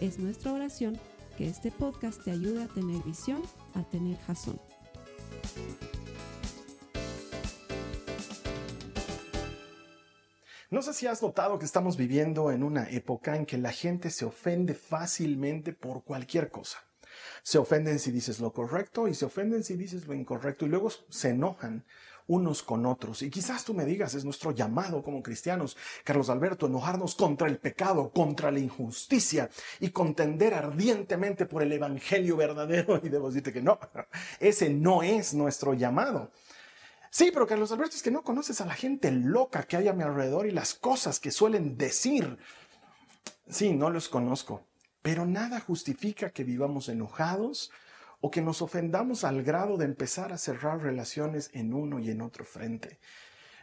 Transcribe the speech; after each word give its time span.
Es 0.00 0.18
nuestra 0.18 0.52
oración 0.52 1.00
que 1.38 1.48
este 1.48 1.70
podcast 1.70 2.22
te 2.22 2.30
ayude 2.30 2.64
a 2.64 2.68
tener 2.68 3.02
visión, 3.02 3.42
a 3.74 3.82
tener 3.82 4.18
jazón. 4.26 4.60
No 10.68 10.82
sé 10.82 10.92
si 10.92 11.06
has 11.06 11.22
notado 11.22 11.58
que 11.58 11.64
estamos 11.64 11.96
viviendo 11.96 12.50
en 12.50 12.62
una 12.62 12.90
época 12.90 13.36
en 13.36 13.46
que 13.46 13.56
la 13.56 13.72
gente 13.72 14.10
se 14.10 14.26
ofende 14.26 14.74
fácilmente 14.74 15.72
por 15.72 16.04
cualquier 16.04 16.50
cosa. 16.50 16.78
Se 17.42 17.56
ofenden 17.56 17.98
si 17.98 18.10
dices 18.10 18.38
lo 18.38 18.52
correcto 18.52 19.08
y 19.08 19.14
se 19.14 19.24
ofenden 19.24 19.64
si 19.64 19.76
dices 19.76 20.06
lo 20.06 20.12
incorrecto 20.12 20.66
y 20.66 20.68
luego 20.68 20.90
se 21.08 21.30
enojan 21.30 21.86
unos 22.26 22.62
con 22.62 22.86
otros. 22.86 23.22
Y 23.22 23.30
quizás 23.30 23.64
tú 23.64 23.74
me 23.74 23.84
digas, 23.84 24.14
es 24.14 24.24
nuestro 24.24 24.50
llamado 24.52 25.02
como 25.02 25.22
cristianos, 25.22 25.76
Carlos 26.04 26.28
Alberto, 26.28 26.66
enojarnos 26.66 27.14
contra 27.14 27.48
el 27.48 27.58
pecado, 27.58 28.10
contra 28.10 28.50
la 28.50 28.58
injusticia 28.58 29.48
y 29.80 29.90
contender 29.90 30.54
ardientemente 30.54 31.46
por 31.46 31.62
el 31.62 31.72
Evangelio 31.72 32.36
verdadero. 32.36 33.00
Y 33.06 33.08
debo 33.08 33.28
decirte 33.28 33.52
que 33.52 33.62
no, 33.62 33.78
ese 34.40 34.70
no 34.70 35.02
es 35.02 35.32
nuestro 35.34 35.74
llamado. 35.74 36.32
Sí, 37.10 37.30
pero 37.32 37.46
Carlos 37.46 37.70
Alberto, 37.72 37.96
es 37.96 38.02
que 38.02 38.10
no 38.10 38.22
conoces 38.22 38.60
a 38.60 38.66
la 38.66 38.74
gente 38.74 39.10
loca 39.10 39.62
que 39.62 39.76
hay 39.76 39.88
a 39.88 39.92
mi 39.92 40.02
alrededor 40.02 40.46
y 40.46 40.50
las 40.50 40.74
cosas 40.74 41.20
que 41.20 41.30
suelen 41.30 41.76
decir. 41.76 42.36
Sí, 43.48 43.72
no 43.72 43.90
los 43.90 44.08
conozco, 44.08 44.66
pero 45.02 45.24
nada 45.24 45.60
justifica 45.60 46.30
que 46.30 46.44
vivamos 46.44 46.88
enojados 46.88 47.70
o 48.20 48.30
que 48.30 48.42
nos 48.42 48.62
ofendamos 48.62 49.24
al 49.24 49.42
grado 49.42 49.76
de 49.76 49.84
empezar 49.84 50.32
a 50.32 50.38
cerrar 50.38 50.82
relaciones 50.82 51.50
en 51.52 51.74
uno 51.74 51.98
y 51.98 52.10
en 52.10 52.22
otro 52.22 52.44
frente. 52.44 52.98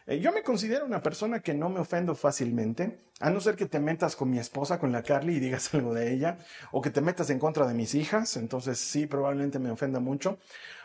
Eh, 0.06 0.20
yo 0.20 0.32
me 0.32 0.42
considero 0.42 0.84
una 0.84 1.02
persona 1.02 1.40
que 1.40 1.54
no 1.54 1.70
me 1.70 1.80
ofendo 1.80 2.14
fácilmente, 2.14 3.00
a 3.20 3.30
no 3.30 3.40
ser 3.40 3.56
que 3.56 3.66
te 3.66 3.80
metas 3.80 4.16
con 4.16 4.30
mi 4.30 4.38
esposa, 4.38 4.78
con 4.78 4.92
la 4.92 5.02
Carly, 5.02 5.36
y 5.36 5.40
digas 5.40 5.72
algo 5.74 5.94
de 5.94 6.12
ella, 6.12 6.38
o 6.72 6.82
que 6.82 6.90
te 6.90 7.00
metas 7.00 7.30
en 7.30 7.38
contra 7.38 7.66
de 7.66 7.74
mis 7.74 7.94
hijas, 7.94 8.36
entonces 8.36 8.78
sí, 8.78 9.06
probablemente 9.06 9.58
me 9.58 9.70
ofenda 9.70 10.00
mucho, 10.00 10.38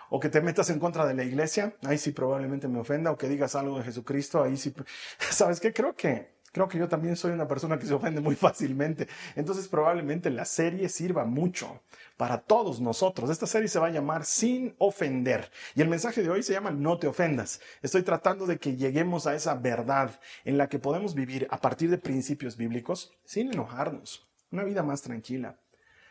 o 0.09 0.19
que 0.19 0.29
te 0.29 0.41
metas 0.41 0.69
en 0.69 0.79
contra 0.79 1.05
de 1.05 1.13
la 1.13 1.23
iglesia, 1.23 1.75
ahí 1.83 1.97
sí 1.97 2.11
probablemente 2.11 2.67
me 2.67 2.79
ofenda, 2.79 3.11
o 3.11 3.17
que 3.17 3.27
digas 3.27 3.55
algo 3.55 3.77
de 3.77 3.83
Jesucristo, 3.83 4.41
ahí 4.41 4.55
sí, 4.57 4.73
¿sabes 5.19 5.59
qué? 5.59 5.73
Creo 5.73 5.95
que, 5.95 6.38
creo 6.51 6.67
que 6.67 6.77
yo 6.77 6.87
también 6.87 7.15
soy 7.15 7.31
una 7.31 7.47
persona 7.47 7.77
que 7.77 7.85
se 7.85 7.93
ofende 7.93 8.21
muy 8.21 8.35
fácilmente, 8.37 9.07
entonces 9.35 9.67
probablemente 9.67 10.29
la 10.29 10.45
serie 10.45 10.89
sirva 10.89 11.25
mucho 11.25 11.81
para 12.17 12.39
todos 12.39 12.79
nosotros. 12.79 13.29
Esta 13.29 13.47
serie 13.47 13.67
se 13.67 13.79
va 13.79 13.87
a 13.87 13.91
llamar 13.91 14.25
Sin 14.25 14.75
ofender, 14.77 15.49
y 15.75 15.81
el 15.81 15.89
mensaje 15.89 16.21
de 16.21 16.29
hoy 16.29 16.43
se 16.43 16.53
llama 16.53 16.71
No 16.71 16.97
te 16.97 17.07
ofendas. 17.07 17.59
Estoy 17.81 18.03
tratando 18.03 18.45
de 18.45 18.59
que 18.59 18.75
lleguemos 18.75 19.27
a 19.27 19.35
esa 19.35 19.55
verdad 19.55 20.19
en 20.45 20.57
la 20.57 20.69
que 20.69 20.79
podemos 20.79 21.15
vivir 21.15 21.47
a 21.51 21.59
partir 21.59 21.89
de 21.89 21.97
principios 21.97 22.57
bíblicos 22.57 23.11
sin 23.25 23.51
enojarnos, 23.51 24.27
una 24.51 24.63
vida 24.63 24.83
más 24.83 25.01
tranquila, 25.01 25.57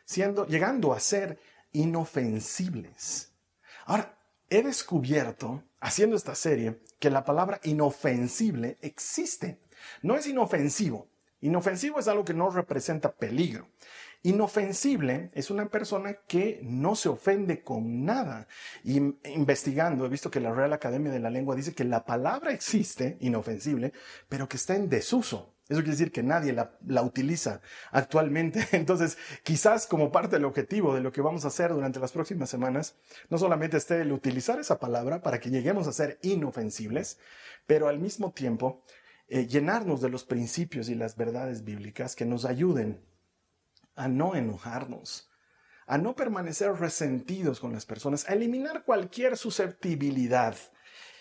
siendo, 0.04 0.46
llegando 0.46 0.92
a 0.92 1.00
ser 1.00 1.38
inofensibles 1.72 3.32
Ahora, 3.88 4.18
he 4.50 4.62
descubierto, 4.62 5.64
haciendo 5.80 6.14
esta 6.14 6.34
serie, 6.34 6.78
que 6.98 7.08
la 7.08 7.24
palabra 7.24 7.58
inofensible 7.64 8.76
existe. 8.82 9.58
No 10.02 10.16
es 10.16 10.26
inofensivo. 10.26 11.08
Inofensivo 11.40 12.00
es 12.00 12.08
algo 12.08 12.24
que 12.24 12.34
no 12.34 12.50
representa 12.50 13.12
peligro. 13.12 13.68
Inofensible 14.22 15.30
es 15.32 15.50
una 15.50 15.68
persona 15.68 16.14
que 16.26 16.60
no 16.64 16.96
se 16.96 17.08
ofende 17.08 17.62
con 17.62 18.04
nada. 18.04 18.48
Investigando, 18.82 20.04
he 20.04 20.08
visto 20.08 20.30
que 20.30 20.40
la 20.40 20.52
Real 20.52 20.72
Academia 20.72 21.12
de 21.12 21.20
la 21.20 21.30
Lengua 21.30 21.54
dice 21.54 21.74
que 21.74 21.84
la 21.84 22.04
palabra 22.04 22.52
existe, 22.52 23.16
inofensible, 23.20 23.92
pero 24.28 24.48
que 24.48 24.56
está 24.56 24.74
en 24.74 24.88
desuso. 24.88 25.54
Eso 25.68 25.80
quiere 25.80 25.90
decir 25.90 26.12
que 26.12 26.22
nadie 26.22 26.54
la, 26.54 27.02
utiliza 27.02 27.60
actualmente. 27.92 28.66
Entonces, 28.72 29.18
quizás 29.44 29.86
como 29.86 30.10
parte 30.10 30.36
del 30.36 30.46
objetivo 30.46 30.94
de 30.94 31.02
lo 31.02 31.12
que 31.12 31.20
vamos 31.20 31.44
a 31.44 31.48
hacer 31.48 31.72
durante 31.72 32.00
las 32.00 32.12
próximas 32.12 32.48
semanas, 32.48 32.96
no 33.28 33.36
solamente 33.36 33.76
esté 33.76 34.00
el 34.00 34.12
utilizar 34.12 34.58
esa 34.58 34.80
palabra 34.80 35.20
para 35.20 35.38
que 35.38 35.50
lleguemos 35.50 35.86
a 35.86 35.92
ser 35.92 36.18
inofensibles, 36.22 37.18
pero 37.66 37.88
al 37.88 37.98
mismo 37.98 38.32
tiempo 38.32 38.82
eh, 39.28 39.46
llenarnos 39.46 40.00
de 40.00 40.08
los 40.08 40.24
principios 40.24 40.88
y 40.88 40.94
las 40.94 41.16
verdades 41.16 41.62
bíblicas 41.62 42.16
que 42.16 42.24
nos 42.24 42.44
ayuden 42.44 43.04
a 43.94 44.08
no 44.08 44.34
enojarnos, 44.34 45.30
a 45.86 45.98
no 45.98 46.16
permanecer 46.16 46.72
resentidos 46.72 47.60
con 47.60 47.72
las 47.72 47.84
personas, 47.84 48.28
a 48.28 48.32
eliminar 48.32 48.84
cualquier 48.84 49.36
susceptibilidad 49.36 50.56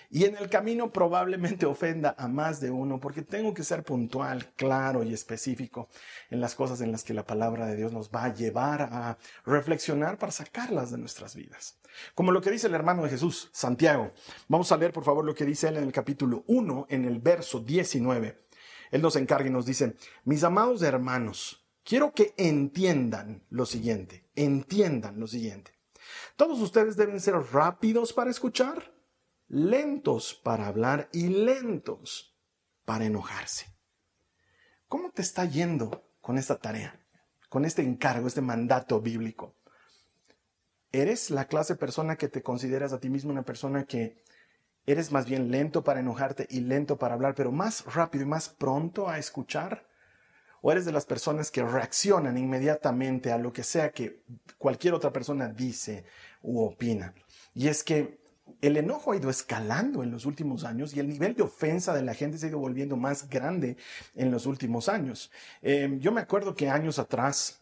y 0.10 0.26
en 0.26 0.38
el 0.38 0.50
camino 0.50 0.92
probablemente 0.92 1.66
ofenda 1.68 2.16
a 2.18 2.28
más 2.28 2.60
de 2.60 2.72
uno 2.72 3.00
porque 3.00 3.22
tengo 3.22 3.54
que 3.54 3.64
ser 3.64 3.84
puntual, 3.84 4.54
claro 4.56 5.04
y 5.04 5.14
específico 5.14 5.90
en 6.30 6.40
las 6.40 6.56
cosas 6.56 6.82
en 6.82 6.92
las 6.92 7.04
que 7.04 7.14
la 7.14 7.26
palabra 7.26 7.68
de 7.68 7.76
Dios 7.76 7.92
nos 7.92 8.10
va 8.10 8.26
a 8.26 8.34
llevar 8.34 8.82
a 8.82 9.18
reflexionar 9.46 10.18
para 10.18 10.32
sacarlas 10.32 10.92
de 10.92 10.98
nuestras 10.98 11.36
vidas. 11.36 11.78
Como 12.16 12.32
lo 12.32 12.42
que 12.42 12.52
dice 12.52 12.68
el 12.68 12.76
hermano 12.76 13.04
de 13.04 13.10
Jesús, 13.10 13.50
Santiago. 13.52 14.14
Vamos 14.48 14.72
a 14.72 14.78
leer 14.78 14.94
por 14.94 15.04
favor 15.04 15.26
lo 15.26 15.36
que 15.36 15.46
dice 15.46 15.68
él 15.70 15.78
en 15.78 15.84
el 15.84 15.92
capítulo 15.92 16.44
1, 16.48 16.88
en 16.90 17.06
el 17.06 17.20
verso 17.20 17.60
19. 17.60 18.44
Él 18.92 19.02
nos 19.02 19.16
encarga 19.16 19.48
y 19.48 19.52
nos 19.52 19.66
dice, 19.66 19.96
mis 20.24 20.44
amados 20.44 20.82
hermanos, 20.82 21.66
quiero 21.84 22.14
que 22.14 22.34
entiendan 22.38 23.44
lo 23.50 23.66
siguiente, 23.66 24.26
entiendan 24.36 25.20
lo 25.20 25.28
siguiente. 25.28 25.72
Todos 26.36 26.60
ustedes 26.62 26.96
deben 26.96 27.20
ser 27.20 27.36
rápidos 27.52 28.14
para 28.14 28.30
escuchar 28.30 28.97
lentos 29.48 30.34
para 30.34 30.68
hablar 30.68 31.10
y 31.12 31.28
lentos 31.28 32.36
para 32.86 33.06
enojarse. 33.06 33.74
¿Cómo 34.88 35.12
te 35.12 35.22
está 35.22 35.46
yendo 35.46 36.10
con 36.22 36.38
esta 36.38 36.58
tarea, 36.58 37.00
con 37.50 37.66
este 37.66 37.82
encargo, 37.82 38.28
este 38.28 38.42
mandato 38.42 39.02
bíblico? 39.02 39.56
¿Eres 40.92 41.30
la 41.30 41.46
clase 41.46 41.74
de 41.74 41.80
persona 41.80 42.16
que 42.16 42.30
te 42.30 42.42
consideras 42.42 42.94
a 42.94 43.00
ti 43.00 43.10
mismo 43.10 43.32
una 43.32 43.44
persona 43.44 43.86
que 43.86 44.24
eres 44.86 45.12
más 45.12 45.26
bien 45.26 45.52
lento 45.52 45.84
para 45.84 46.00
enojarte 46.00 46.48
y 46.50 46.62
lento 46.62 46.98
para 46.98 47.16
hablar, 47.16 47.36
pero 47.36 47.52
más 47.52 47.84
rápido 47.94 48.24
y 48.24 48.28
más 48.28 48.50
pronto 48.50 49.10
a 49.10 49.18
escuchar? 49.18 49.86
¿O 50.62 50.72
eres 50.72 50.86
de 50.86 50.92
las 50.92 51.06
personas 51.06 51.52
que 51.52 51.64
reaccionan 51.64 52.38
inmediatamente 52.38 53.32
a 53.32 53.38
lo 53.38 53.54
que 53.54 53.64
sea 53.64 53.92
que 53.92 54.24
cualquier 54.58 54.94
otra 54.94 55.12
persona 55.12 55.50
dice 55.50 56.06
u 56.42 56.62
opina? 56.62 57.14
Y 57.54 57.68
es 57.68 57.84
que 57.84 58.27
el 58.62 58.78
enojo 58.78 59.12
ha 59.12 59.18
ido 59.18 59.30
escalando 59.30 60.04
en 60.04 60.12
los 60.12 60.26
últimos 60.26 60.64
años 60.64 60.96
y 60.96 61.00
el 61.00 61.08
nivel 61.08 61.36
de 61.36 61.44
ofensa 61.44 61.94
de 61.94 62.02
la 62.02 62.14
gente 62.14 62.38
se 62.38 62.48
ha 62.48 62.50
ido 62.50 62.60
volviendo 62.60 62.98
más 62.98 63.30
grande 63.30 63.78
en 64.16 64.32
los 64.32 64.46
últimos 64.46 64.90
años. 64.90 65.32
Em, 65.62 66.00
yo 66.00 66.12
me 66.12 66.22
acuerdo 66.22 66.56
que 66.56 66.70
años 66.70 67.00
atrás 67.00 67.60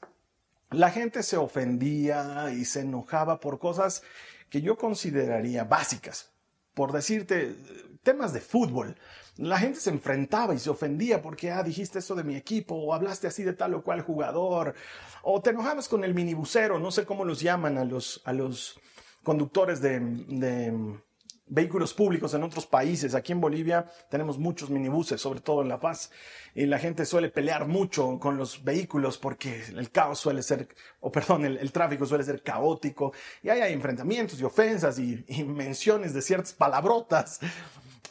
la 0.72 0.92
gente 0.92 1.24
se 1.24 1.38
ofendía 1.38 2.52
y 2.52 2.66
se 2.66 2.82
enojaba 2.82 3.40
por 3.40 3.60
cosas 3.60 4.04
que 4.50 4.62
yo 4.62 4.78
consideraría 4.78 5.64
básicas. 5.64 6.32
Por 6.74 6.92
decirte, 6.92 7.56
temas 8.04 8.34
de 8.34 8.42
fútbol. 8.42 8.96
La 9.38 9.60
gente 9.60 9.80
se 9.80 9.90
enfrentaba 9.90 10.54
y 10.54 10.60
se 10.60 10.70
ofendía 10.70 11.22
porque, 11.22 11.52
ah, 11.52 11.64
dijiste 11.64 12.00
esto 12.00 12.16
de 12.16 12.24
mi 12.24 12.36
equipo, 12.36 12.76
o 12.76 12.94
hablaste 12.94 13.28
así 13.28 13.44
de 13.44 13.54
tal 13.54 13.74
o 13.74 13.84
cual 13.84 14.02
jugador, 14.02 14.76
o 15.24 15.42
te 15.42 15.50
enojabas 15.50 15.90
con 15.90 16.06
el 16.06 16.14
minibusero, 16.14 16.80
no 16.80 16.92
sé 16.92 17.06
cómo 17.06 17.26
los 17.26 17.42
llaman 17.42 17.78
a 17.78 17.84
los, 17.84 18.22
a 18.24 18.32
los, 18.32 18.80
conductores 19.26 19.82
de, 19.82 21.02
vehículos 21.48 21.94
públicos 21.94 22.34
en 22.34 22.44
otros 22.44 22.66
países. 22.66 23.14
Aquí 23.14 23.32
en 23.32 23.42
Bolivia 23.42 23.86
tenemos 24.10 24.40
muchos 24.40 24.70
minibuses, 24.70 25.22
sobre 25.22 25.42
todo 25.42 25.62
en 25.62 25.70
La 25.70 25.80
Paz, 25.80 26.10
y 26.56 26.66
la 26.66 26.80
gente 26.80 27.06
suele 27.06 27.30
pelear 27.30 27.68
mucho 27.68 28.18
con 28.20 28.38
los 28.38 28.64
vehículos 28.64 29.18
porque 29.18 29.64
el 29.76 29.92
caos 29.92 30.20
suele 30.20 30.42
ser, 30.42 30.68
o 31.02 31.12
perdón, 31.12 31.46
el, 31.46 31.72
tráfico 31.72 32.06
suele 32.06 32.24
ser 32.24 32.42
caótico, 32.42 33.14
y 33.44 33.50
ahí 33.50 33.62
hay 33.62 33.74
enfrentamientos 33.74 34.40
y 34.40 34.44
ofensas 34.44 34.98
y, 34.98 35.24
menciones 35.46 36.14
de 36.14 36.22
ciertas 36.22 36.54
palabrotas. 36.54 37.42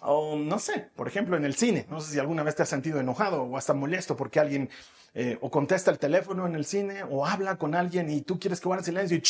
O 0.06 0.36
no 0.36 0.58
sé, 0.58 0.90
por 0.94 1.08
ejemplo, 1.08 1.36
en 1.36 1.46
el 1.46 1.54
cine, 1.54 1.86
no 1.88 2.00
sé 2.00 2.12
si 2.12 2.18
alguna 2.18 2.42
vez 2.42 2.54
te 2.54 2.62
has 2.62 2.68
sentido 2.68 3.00
enojado 3.00 3.42
o 3.42 3.56
hasta 3.56 3.72
molesto 3.72 4.14
porque 4.14 4.38
alguien 4.38 4.68
eh, 5.14 5.38
o 5.40 5.50
contesta 5.50 5.90
el 5.90 5.98
teléfono 5.98 6.46
en 6.46 6.54
el 6.54 6.66
cine 6.66 7.04
o 7.08 7.24
habla 7.24 7.56
con 7.56 7.74
alguien 7.74 8.10
y 8.10 8.20
tú 8.20 8.38
quieres 8.38 8.60
que 8.60 8.68
guarde 8.68 8.84
silencio 8.84 9.16
y 9.16 9.22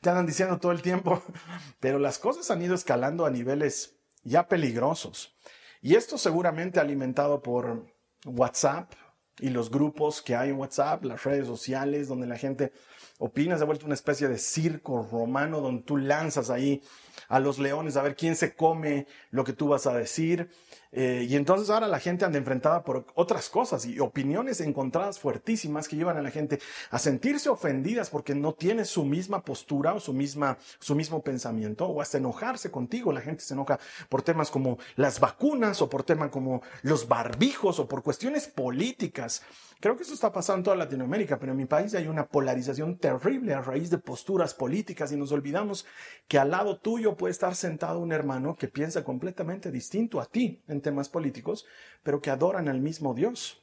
te 0.00 0.10
andan 0.10 0.26
diciendo 0.26 0.58
todo 0.58 0.72
el 0.72 0.82
tiempo, 0.82 1.22
pero 1.80 1.98
las 1.98 2.18
cosas 2.18 2.50
han 2.50 2.62
ido 2.62 2.74
escalando 2.74 3.26
a 3.26 3.30
niveles 3.30 3.96
ya 4.22 4.48
peligrosos. 4.48 5.36
Y 5.82 5.96
esto 5.96 6.16
seguramente 6.16 6.80
alimentado 6.80 7.42
por 7.42 7.86
WhatsApp, 8.24 8.92
y 9.38 9.50
los 9.50 9.70
grupos 9.70 10.22
que 10.22 10.36
hay 10.36 10.50
en 10.50 10.56
WhatsApp, 10.56 11.04
las 11.04 11.24
redes 11.24 11.46
sociales, 11.46 12.08
donde 12.08 12.26
la 12.26 12.38
gente 12.38 12.72
opina, 13.18 13.56
se 13.56 13.62
ha 13.62 13.66
vuelto 13.66 13.86
una 13.86 13.94
especie 13.94 14.28
de 14.28 14.38
circo 14.38 15.06
romano 15.10 15.60
donde 15.60 15.82
tú 15.82 15.96
lanzas 15.96 16.50
ahí 16.50 16.82
a 17.28 17.40
los 17.40 17.58
leones 17.58 17.96
a 17.96 18.02
ver 18.02 18.16
quién 18.16 18.36
se 18.36 18.54
come 18.54 19.06
lo 19.30 19.44
que 19.44 19.52
tú 19.52 19.68
vas 19.68 19.86
a 19.86 19.94
decir. 19.94 20.50
Eh, 20.96 21.26
y 21.28 21.34
entonces 21.34 21.70
ahora 21.70 21.88
la 21.88 21.98
gente 21.98 22.24
anda 22.24 22.38
enfrentada 22.38 22.84
por 22.84 23.04
otras 23.16 23.48
cosas 23.48 23.84
y 23.84 23.98
opiniones 23.98 24.60
encontradas 24.60 25.18
fuertísimas 25.18 25.88
que 25.88 25.96
llevan 25.96 26.16
a 26.16 26.22
la 26.22 26.30
gente 26.30 26.60
a 26.90 27.00
sentirse 27.00 27.48
ofendidas 27.48 28.10
porque 28.10 28.36
no 28.36 28.52
tiene 28.54 28.84
su 28.84 29.04
misma 29.04 29.42
postura 29.42 29.94
o 29.94 29.98
su, 29.98 30.12
misma, 30.12 30.56
su 30.78 30.94
mismo 30.94 31.20
pensamiento 31.20 31.86
o 31.86 32.00
hasta 32.00 32.18
enojarse 32.18 32.70
contigo. 32.70 33.12
La 33.12 33.22
gente 33.22 33.42
se 33.42 33.54
enoja 33.54 33.80
por 34.08 34.22
temas 34.22 34.52
como 34.52 34.78
las 34.94 35.18
vacunas 35.18 35.82
o 35.82 35.90
por 35.90 36.04
temas 36.04 36.30
como 36.30 36.62
los 36.82 37.08
barbijos 37.08 37.80
o 37.80 37.88
por 37.88 38.04
cuestiones 38.04 38.46
políticas. 38.46 39.42
Creo 39.80 39.96
que 39.96 40.04
eso 40.04 40.14
está 40.14 40.32
pasando 40.32 40.58
en 40.58 40.64
toda 40.64 40.76
Latinoamérica, 40.76 41.38
pero 41.38 41.52
en 41.52 41.58
mi 41.58 41.66
país 41.66 41.94
hay 41.94 42.06
una 42.06 42.26
polarización 42.26 42.96
terrible 42.96 43.52
a 43.52 43.60
raíz 43.60 43.90
de 43.90 43.98
posturas 43.98 44.54
políticas 44.54 45.12
y 45.12 45.16
nos 45.16 45.32
olvidamos 45.32 45.84
que 46.28 46.38
al 46.38 46.52
lado 46.52 46.78
tuyo 46.78 47.16
puede 47.16 47.32
estar 47.32 47.54
sentado 47.54 47.98
un 47.98 48.12
hermano 48.12 48.56
que 48.56 48.68
piensa 48.68 49.04
completamente 49.04 49.70
distinto 49.70 50.20
a 50.20 50.26
ti 50.26 50.62
temas 50.84 51.08
políticos, 51.08 51.66
pero 52.04 52.20
que 52.20 52.30
adoran 52.30 52.68
al 52.68 52.80
mismo 52.80 53.12
Dios. 53.12 53.60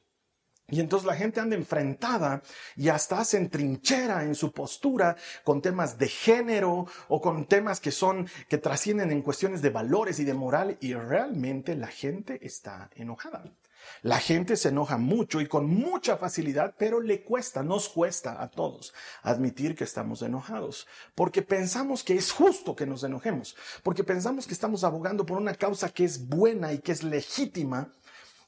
Y 0.72 0.80
entonces 0.80 1.06
la 1.06 1.16
gente 1.16 1.42
anda 1.42 1.56
enfrentada 1.56 2.42
y 2.78 2.90
hasta 2.90 3.20
hacen 3.20 3.50
trinchera 3.50 4.24
en 4.24 4.36
su 4.36 4.54
postura 4.54 5.18
con 5.44 5.62
temas 5.62 5.98
de 5.98 6.08
género 6.08 6.88
o 7.10 7.22
con 7.22 7.46
temas 7.46 7.82
que 7.82 7.92
son, 7.92 8.28
que 8.48 8.58
trascienden 8.58 9.12
en 9.12 9.22
cuestiones 9.22 9.62
de 9.62 9.70
valores 9.70 10.20
y 10.20 10.26
de 10.26 10.34
moral 10.34 10.78
y 10.80 10.94
realmente 10.94 11.76
la 11.76 11.88
gente 11.88 12.40
está 12.46 12.90
enojada. 12.96 13.44
La 14.02 14.20
gente 14.20 14.56
se 14.56 14.70
enoja 14.70 14.98
mucho 14.98 15.42
y 15.42 15.48
con 15.48 15.68
mucha 15.68 16.18
facilidad, 16.18 16.76
pero 16.78 17.02
le 17.02 17.24
cuesta, 17.24 17.64
nos 17.64 17.90
cuesta 17.90 18.42
a 18.42 18.50
todos 18.50 18.94
admitir 19.22 19.76
que 19.76 19.84
estamos 19.84 20.22
enojados, 20.22 20.88
porque 21.16 21.42
pensamos 21.42 22.04
que 22.04 22.16
es 22.16 22.32
justo 22.32 22.76
que 22.76 22.86
nos 22.86 23.04
enojemos, 23.04 23.56
porque 23.84 24.04
pensamos 24.04 24.48
que 24.48 24.54
estamos 24.54 24.84
abogando 24.84 25.26
por 25.26 25.38
una 25.38 25.56
causa 25.56 25.90
que 25.90 26.04
es 26.04 26.28
buena 26.28 26.74
y 26.74 26.80
que 26.80 26.92
es 26.92 27.04
legítima, 27.04 27.92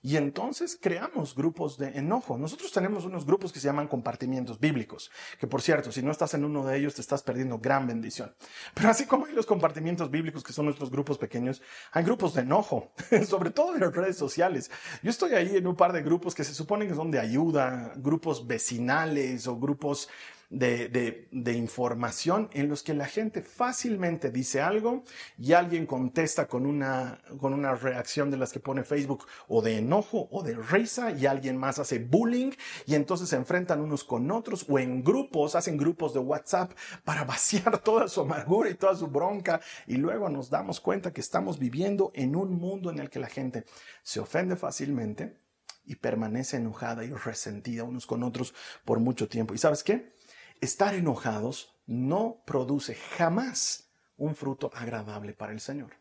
y 0.04 0.18
entonces 0.18 0.78
creamos 0.80 1.34
grupos 1.34 1.78
de 1.78 1.98
enojo. 1.98 2.38
Nosotros 2.38 2.74
tenemos 2.74 3.06
unos 3.06 3.26
grupos 3.26 3.54
que 3.54 3.62
se 3.62 3.68
llaman 3.68 3.88
compartimientos 3.88 4.60
bíblicos, 4.60 5.10
que 5.40 5.48
por 5.48 5.62
cierto, 5.62 5.94
si 5.94 6.02
no 6.02 6.12
estás 6.12 6.34
en 6.34 6.44
uno 6.44 6.66
de 6.66 6.78
ellos, 6.78 6.94
te 6.94 7.02
estás 7.02 7.24
perdiendo 7.24 7.58
gran 7.58 7.88
bendición. 7.88 8.36
Pero 8.74 8.90
así 8.90 9.06
como 9.06 9.26
hay 9.26 9.34
los 9.34 9.46
compartimientos 9.46 10.12
bíblicos, 10.12 10.44
que 10.44 10.52
son 10.52 10.66
nuestros 10.66 10.92
grupos 10.92 11.18
pequeños, 11.18 11.62
hay 11.94 12.04
grupos 12.04 12.34
de 12.34 12.42
enojo, 12.42 12.92
sobre 13.26 13.52
todo 13.52 13.76
en 13.76 13.80
las 13.80 13.96
redes 13.96 14.18
sociales. 14.18 14.70
Yo 15.02 15.10
estoy 15.10 15.36
ahí 15.36 15.56
en 15.56 15.68
un 15.68 15.78
par 15.78 15.94
de 15.94 16.04
grupos 16.04 16.36
que 16.36 16.44
se 16.44 16.54
suponen 16.54 16.90
que 16.90 16.96
son 16.96 17.10
de 17.10 17.20
ayuda, 17.20 17.94
grupos 17.96 18.46
vecinales 18.46 19.48
o 19.48 19.58
grupos 19.58 20.10
de, 20.54 21.54
información 21.54 22.50
en 22.54 22.70
los 22.70 22.84
que 22.84 22.94
la 22.94 23.08
gente 23.08 23.42
fácilmente 23.42 24.30
dice 24.30 24.62
algo 24.62 25.04
y 25.38 25.54
alguien 25.54 25.86
contesta 25.86 26.48
con 26.48 26.66
una, 26.66 27.20
con 27.40 27.54
una 27.54 27.74
reacción 27.74 28.30
de 28.30 28.38
las 28.38 28.52
que 28.52 28.60
pone 28.60 28.84
Facebook 28.84 29.26
o 29.48 29.62
de 29.62 29.78
enojo 29.78 30.28
o 30.32 30.44
de 30.44 30.56
risa 30.56 31.12
y 31.12 31.26
alguien 31.26 31.58
más 31.58 31.80
hace 31.80 32.00
bullying 32.00 32.52
y 32.86 32.96
entonces 32.96 33.30
se 33.30 33.36
enfrentan 33.36 33.82
unos 33.82 34.04
con 34.04 34.30
otros 34.30 34.66
o 34.70 34.78
en 34.78 35.04
grupos, 35.04 35.56
hacen 35.56 35.76
grupos 35.76 36.14
de 36.14 36.20
WhatsApp 36.20 36.74
para 37.04 37.24
vaciar 37.34 37.80
toda 37.80 38.08
su 38.08 38.22
amargura 38.22 38.70
y 38.70 38.76
toda 38.76 38.96
su 38.96 39.08
bronca 39.08 39.60
y 39.88 39.96
luego 39.96 40.30
nos 40.30 40.50
damos 40.50 40.80
cuenta 40.80 41.14
que 41.14 41.22
estamos 41.22 41.58
viviendo 41.58 42.12
en 42.14 42.36
un 42.36 42.54
mundo 42.54 42.92
en 42.92 43.00
el 43.00 43.10
que 43.10 43.20
la 43.20 43.28
gente 43.28 43.66
se 44.04 44.20
ofende 44.20 44.56
fácilmente 44.56 45.42
y 45.86 45.96
permanece 45.96 46.58
enojada 46.58 47.04
y 47.04 47.12
resentida 47.12 47.84
unos 47.84 48.06
con 48.06 48.24
otros 48.24 48.54
por 48.86 49.00
mucho 49.00 49.28
tiempo. 49.28 49.54
¿Y 49.54 49.58
sabes 49.58 49.84
qué? 49.84 50.14
Estar 50.62 50.94
enojados 50.96 51.76
no 51.86 52.42
produce 52.46 52.96
jamás 52.96 53.90
un 54.18 54.36
fruto 54.36 54.72
agradable 54.74 55.34
para 55.34 55.54
el 55.54 55.60
Señor. 55.60 55.92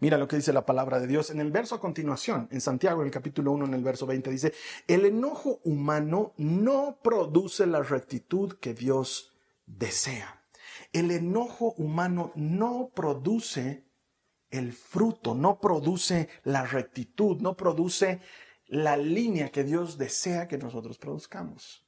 Mira 0.00 0.18
lo 0.18 0.28
que 0.28 0.36
dice 0.36 0.52
la 0.52 0.66
palabra 0.66 1.00
de 1.00 1.06
Dios 1.06 1.30
en 1.30 1.40
el 1.40 1.50
verso 1.50 1.74
a 1.74 1.80
continuación, 1.80 2.48
en 2.50 2.60
Santiago, 2.60 3.00
en 3.00 3.06
el 3.06 3.12
capítulo 3.12 3.52
1, 3.52 3.66
en 3.66 3.74
el 3.74 3.82
verso 3.82 4.06
20, 4.06 4.30
dice, 4.30 4.54
el 4.86 5.04
enojo 5.04 5.60
humano 5.64 6.32
no 6.36 6.98
produce 7.02 7.66
la 7.66 7.82
rectitud 7.82 8.54
que 8.54 8.74
Dios 8.74 9.32
desea. 9.66 10.42
El 10.92 11.10
enojo 11.10 11.74
humano 11.76 12.32
no 12.34 12.90
produce 12.94 13.84
el 14.50 14.72
fruto, 14.72 15.34
no 15.34 15.60
produce 15.60 16.28
la 16.44 16.64
rectitud, 16.64 17.40
no 17.40 17.56
produce 17.56 18.20
la 18.66 18.96
línea 18.96 19.50
que 19.50 19.64
Dios 19.64 19.98
desea 19.98 20.46
que 20.46 20.58
nosotros 20.58 20.98
produzcamos. 20.98 21.83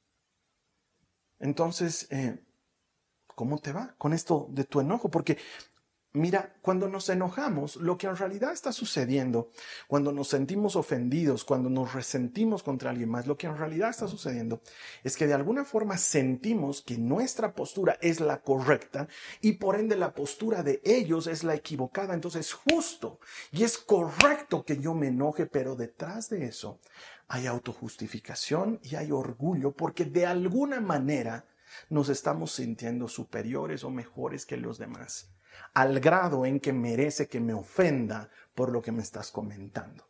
Entonces, 1.39 2.07
eh, 2.11 2.39
¿cómo 3.35 3.59
te 3.59 3.71
va 3.71 3.95
con 3.97 4.13
esto 4.13 4.47
de 4.49 4.63
tu 4.63 4.79
enojo? 4.79 5.09
Porque 5.09 5.37
Mira, 6.17 6.55
cuando 6.63 6.89
nos 6.89 7.09
enojamos, 7.09 7.75
lo 7.75 7.95
que 7.97 8.07
en 8.07 8.15
realidad 8.15 8.51
está 8.51 8.71
sucediendo, 8.71 9.51
cuando 9.87 10.11
nos 10.11 10.29
sentimos 10.29 10.75
ofendidos, 10.75 11.43
cuando 11.43 11.69
nos 11.69 11.93
resentimos 11.93 12.63
contra 12.63 12.89
alguien 12.89 13.09
más, 13.09 13.27
lo 13.27 13.37
que 13.37 13.45
en 13.45 13.55
realidad 13.55 13.91
está 13.91 14.07
sucediendo 14.07 14.61
es 15.03 15.15
que 15.15 15.27
de 15.27 15.35
alguna 15.35 15.63
forma 15.63 15.95
sentimos 15.97 16.81
que 16.81 16.97
nuestra 16.97 17.53
postura 17.53 17.99
es 18.01 18.19
la 18.19 18.41
correcta 18.41 19.07
y 19.41 19.53
por 19.53 19.75
ende 19.75 19.95
la 19.95 20.15
postura 20.15 20.63
de 20.63 20.81
ellos 20.83 21.27
es 21.27 21.43
la 21.43 21.53
equivocada. 21.53 22.15
Entonces 22.15 22.47
es 22.47 22.53
justo 22.53 23.19
y 23.51 23.63
es 23.63 23.77
correcto 23.77 24.63
que 24.65 24.77
yo 24.77 24.95
me 24.95 25.09
enoje, 25.09 25.45
pero 25.45 25.75
detrás 25.75 26.29
de 26.29 26.45
eso 26.45 26.79
hay 27.27 27.47
autojustificación 27.47 28.79
y 28.83 28.95
hay 28.95 29.11
orgullo 29.11 29.71
porque 29.71 30.05
de 30.05 30.25
alguna 30.25 30.79
manera 30.79 31.45
nos 31.89 32.09
estamos 32.09 32.53
sintiendo 32.53 33.07
superiores 33.07 33.83
o 33.83 33.89
mejores 33.89 34.45
que 34.45 34.57
los 34.57 34.77
demás, 34.77 35.29
al 35.73 35.99
grado 35.99 36.45
en 36.45 36.59
que 36.59 36.73
merece 36.73 37.27
que 37.27 37.39
me 37.39 37.53
ofenda 37.53 38.29
por 38.55 38.71
lo 38.71 38.81
que 38.81 38.91
me 38.91 39.03
estás 39.03 39.31
comentando. 39.31 40.05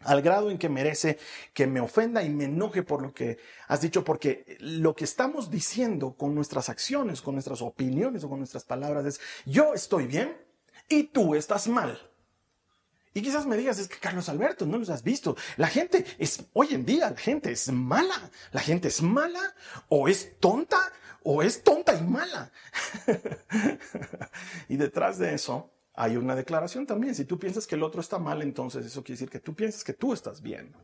Al 0.00 0.22
grado 0.22 0.50
en 0.50 0.58
que 0.58 0.68
merece 0.68 1.18
que 1.52 1.66
me 1.66 1.80
ofenda 1.80 2.22
y 2.22 2.28
me 2.28 2.44
enoje 2.44 2.82
por 2.82 3.02
lo 3.02 3.12
que 3.12 3.38
has 3.66 3.80
dicho, 3.80 4.04
porque 4.04 4.56
lo 4.60 4.94
que 4.94 5.04
estamos 5.04 5.50
diciendo 5.50 6.14
con 6.16 6.34
nuestras 6.34 6.68
acciones, 6.68 7.22
con 7.22 7.34
nuestras 7.34 7.62
opiniones 7.62 8.22
o 8.22 8.28
con 8.28 8.38
nuestras 8.38 8.64
palabras 8.64 9.06
es, 9.06 9.20
yo 9.46 9.74
estoy 9.74 10.06
bien 10.06 10.36
y 10.88 11.04
tú 11.04 11.34
estás 11.34 11.66
mal. 11.66 11.98
Y 13.16 13.22
quizás 13.22 13.46
me 13.46 13.56
digas, 13.56 13.78
es 13.78 13.88
que 13.88 13.96
Carlos 13.96 14.28
Alberto, 14.28 14.66
no 14.66 14.76
los 14.76 14.90
has 14.90 15.02
visto. 15.02 15.38
La 15.56 15.68
gente 15.68 16.04
es, 16.18 16.44
hoy 16.52 16.74
en 16.74 16.84
día, 16.84 17.08
la 17.08 17.16
gente 17.16 17.50
es 17.50 17.72
mala. 17.72 18.30
La 18.52 18.60
gente 18.60 18.88
es 18.88 19.00
mala 19.00 19.54
o 19.88 20.06
es 20.06 20.38
tonta 20.38 20.92
o 21.22 21.42
es 21.42 21.64
tonta 21.64 21.94
y 21.94 22.02
mala. 22.02 22.52
y 24.68 24.76
detrás 24.76 25.16
de 25.16 25.32
eso 25.32 25.72
hay 25.94 26.18
una 26.18 26.36
declaración 26.36 26.84
también. 26.86 27.14
Si 27.14 27.24
tú 27.24 27.38
piensas 27.38 27.66
que 27.66 27.76
el 27.76 27.84
otro 27.84 28.02
está 28.02 28.18
mal, 28.18 28.42
entonces 28.42 28.84
eso 28.84 29.02
quiere 29.02 29.16
decir 29.16 29.30
que 29.30 29.40
tú 29.40 29.54
piensas 29.54 29.82
que 29.82 29.94
tú 29.94 30.12
estás 30.12 30.42
bien. 30.42 30.76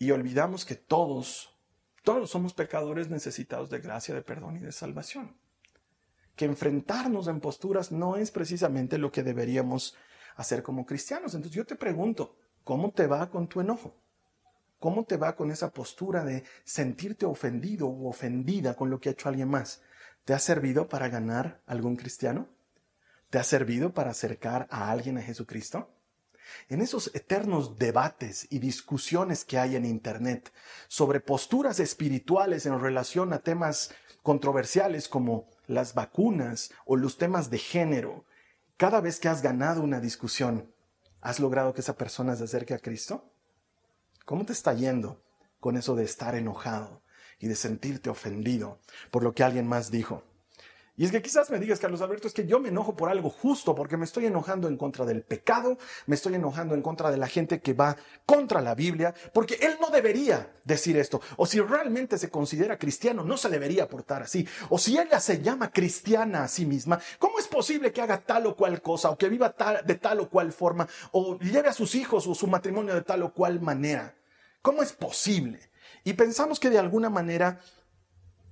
Y 0.00 0.10
olvidamos 0.10 0.64
que 0.64 0.74
todos, 0.74 1.56
todos 2.02 2.28
somos 2.28 2.54
pecadores 2.54 3.08
necesitados 3.08 3.70
de 3.70 3.78
gracia, 3.78 4.16
de 4.16 4.22
perdón 4.22 4.56
y 4.56 4.60
de 4.62 4.72
salvación. 4.72 5.36
Que 6.34 6.46
enfrentarnos 6.46 7.28
en 7.28 7.38
posturas 7.38 7.92
no 7.92 8.16
es 8.16 8.32
precisamente 8.32 8.98
lo 8.98 9.12
que 9.12 9.22
deberíamos 9.22 9.94
hacer 10.40 10.62
como 10.62 10.86
cristianos. 10.86 11.34
Entonces 11.34 11.56
yo 11.56 11.66
te 11.66 11.76
pregunto, 11.76 12.36
¿cómo 12.64 12.90
te 12.92 13.06
va 13.06 13.30
con 13.30 13.48
tu 13.48 13.60
enojo? 13.60 13.94
¿Cómo 14.78 15.04
te 15.04 15.18
va 15.18 15.36
con 15.36 15.50
esa 15.50 15.70
postura 15.72 16.24
de 16.24 16.44
sentirte 16.64 17.26
ofendido 17.26 17.86
o 17.88 18.08
ofendida 18.08 18.74
con 18.74 18.88
lo 18.88 18.98
que 18.98 19.10
ha 19.10 19.12
hecho 19.12 19.28
alguien 19.28 19.48
más? 19.48 19.82
¿Te 20.24 20.32
ha 20.32 20.38
servido 20.38 20.88
para 20.88 21.08
ganar 21.08 21.60
algún 21.66 21.96
cristiano? 21.96 22.48
¿Te 23.28 23.38
ha 23.38 23.44
servido 23.44 23.92
para 23.92 24.10
acercar 24.10 24.66
a 24.70 24.90
alguien 24.90 25.18
a 25.18 25.22
Jesucristo? 25.22 25.90
En 26.68 26.80
esos 26.80 27.14
eternos 27.14 27.78
debates 27.78 28.46
y 28.50 28.58
discusiones 28.58 29.44
que 29.44 29.58
hay 29.58 29.76
en 29.76 29.84
Internet 29.84 30.52
sobre 30.88 31.20
posturas 31.20 31.78
espirituales 31.78 32.64
en 32.64 32.80
relación 32.80 33.32
a 33.32 33.40
temas 33.40 33.94
controversiales 34.22 35.06
como 35.08 35.46
las 35.66 35.94
vacunas 35.94 36.72
o 36.86 36.96
los 36.96 37.18
temas 37.18 37.50
de 37.50 37.58
género, 37.58 38.24
cada 38.80 39.02
vez 39.02 39.20
que 39.20 39.28
has 39.28 39.42
ganado 39.42 39.82
una 39.82 40.00
discusión, 40.00 40.72
¿has 41.20 41.38
logrado 41.38 41.74
que 41.74 41.82
esa 41.82 41.98
persona 41.98 42.34
se 42.34 42.44
acerque 42.44 42.72
a 42.72 42.78
Cristo? 42.78 43.30
¿Cómo 44.24 44.46
te 44.46 44.54
está 44.54 44.72
yendo 44.72 45.22
con 45.60 45.76
eso 45.76 45.94
de 45.94 46.04
estar 46.04 46.34
enojado 46.34 47.02
y 47.38 47.48
de 47.48 47.56
sentirte 47.56 48.08
ofendido 48.08 48.80
por 49.10 49.22
lo 49.22 49.34
que 49.34 49.44
alguien 49.44 49.66
más 49.66 49.90
dijo? 49.90 50.22
Y 51.00 51.06
es 51.06 51.12
que 51.12 51.22
quizás 51.22 51.48
me 51.48 51.58
digas, 51.58 51.80
Carlos 51.80 52.02
Alberto, 52.02 52.28
es 52.28 52.34
que 52.34 52.46
yo 52.46 52.60
me 52.60 52.68
enojo 52.68 52.94
por 52.94 53.08
algo 53.08 53.30
justo, 53.30 53.74
porque 53.74 53.96
me 53.96 54.04
estoy 54.04 54.26
enojando 54.26 54.68
en 54.68 54.76
contra 54.76 55.06
del 55.06 55.22
pecado, 55.22 55.78
me 56.04 56.14
estoy 56.14 56.34
enojando 56.34 56.74
en 56.74 56.82
contra 56.82 57.10
de 57.10 57.16
la 57.16 57.26
gente 57.26 57.60
que 57.60 57.72
va 57.72 57.96
contra 58.26 58.60
la 58.60 58.74
Biblia, 58.74 59.14
porque 59.32 59.54
él 59.62 59.78
no 59.80 59.88
debería 59.88 60.52
decir 60.62 60.98
esto. 60.98 61.22
O 61.38 61.46
si 61.46 61.58
realmente 61.58 62.18
se 62.18 62.28
considera 62.28 62.78
cristiano, 62.78 63.24
no 63.24 63.38
se 63.38 63.48
debería 63.48 63.88
portar 63.88 64.22
así. 64.24 64.46
O 64.68 64.76
si 64.76 64.98
ella 64.98 65.20
se 65.20 65.40
llama 65.40 65.70
cristiana 65.72 66.42
a 66.42 66.48
sí 66.48 66.66
misma, 66.66 67.00
¿cómo 67.18 67.38
es 67.38 67.48
posible 67.48 67.92
que 67.92 68.02
haga 68.02 68.18
tal 68.18 68.44
o 68.48 68.54
cual 68.54 68.82
cosa, 68.82 69.08
o 69.08 69.16
que 69.16 69.30
viva 69.30 69.54
de 69.86 69.94
tal 69.94 70.20
o 70.20 70.28
cual 70.28 70.52
forma, 70.52 70.86
o 71.12 71.38
lleve 71.38 71.70
a 71.70 71.72
sus 71.72 71.94
hijos 71.94 72.26
o 72.26 72.34
su 72.34 72.46
matrimonio 72.46 72.94
de 72.94 73.00
tal 73.00 73.22
o 73.22 73.32
cual 73.32 73.62
manera? 73.62 74.16
¿Cómo 74.60 74.82
es 74.82 74.92
posible? 74.92 75.70
Y 76.04 76.12
pensamos 76.12 76.60
que 76.60 76.68
de 76.68 76.78
alguna 76.78 77.08
manera 77.08 77.58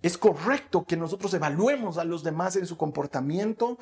es 0.02 0.17
correcto 0.17 0.85
que 0.85 0.97
nosotros 0.97 1.35
evaluemos 1.35 1.99
a 1.99 2.05
los 2.05 2.23
demás 2.23 2.55
en 2.57 2.67
su 2.67 2.76
comportamiento 2.76 3.78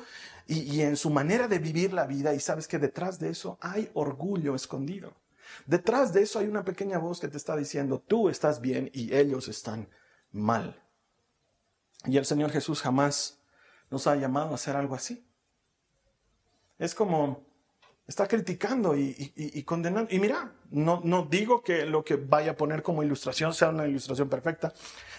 y, 0.47 0.81
en 0.81 0.97
su 0.97 1.09
manera 1.09 1.47
de 1.47 1.59
vivir 1.59 1.93
la 1.93 2.07
vida 2.07 2.33
y 2.33 2.39
sabes 2.39 2.67
que 2.67 2.79
detrás 2.79 3.19
de 3.19 3.29
eso 3.29 3.57
hay 3.61 3.91
orgullo 3.93 4.55
escondido. 4.55 5.13
Detrás 5.65 6.13
de 6.13 6.23
eso 6.23 6.39
hay 6.39 6.47
una 6.47 6.65
pequeña 6.65 6.97
voz 6.97 7.19
que 7.19 7.27
te 7.27 7.37
está 7.37 7.55
diciendo, 7.55 8.03
tú 8.05 8.29
estás 8.29 8.61
bien 8.61 8.89
y 8.93 9.15
ellos 9.15 9.47
están 9.47 9.89
mal. 10.31 10.81
Y 12.05 12.17
el 12.17 12.25
Señor 12.25 12.51
Jesús 12.51 12.81
jamás 12.81 13.39
nos 13.89 14.07
ha 14.07 14.15
llamado 14.15 14.51
a 14.51 14.55
hacer 14.55 14.75
algo 14.75 14.95
así. 14.95 15.25
Es 16.79 16.95
como, 16.95 17.45
está 18.07 18.27
criticando 18.27 18.95
y, 18.95 19.63
condenando. 19.65 20.13
Y 20.13 20.19
mira, 20.19 20.53
no, 20.71 21.01
no 21.03 21.27
digo 21.29 21.61
que 21.61 21.85
lo 21.85 22.03
que 22.03 22.15
vaya 22.15 22.51
a 22.51 22.55
poner 22.55 22.83
como 22.83 23.03
ilustración 23.03 23.53
sea 23.53 23.69
una 23.69 23.87
ilustración 23.87 24.29
perfecta, 24.29 24.73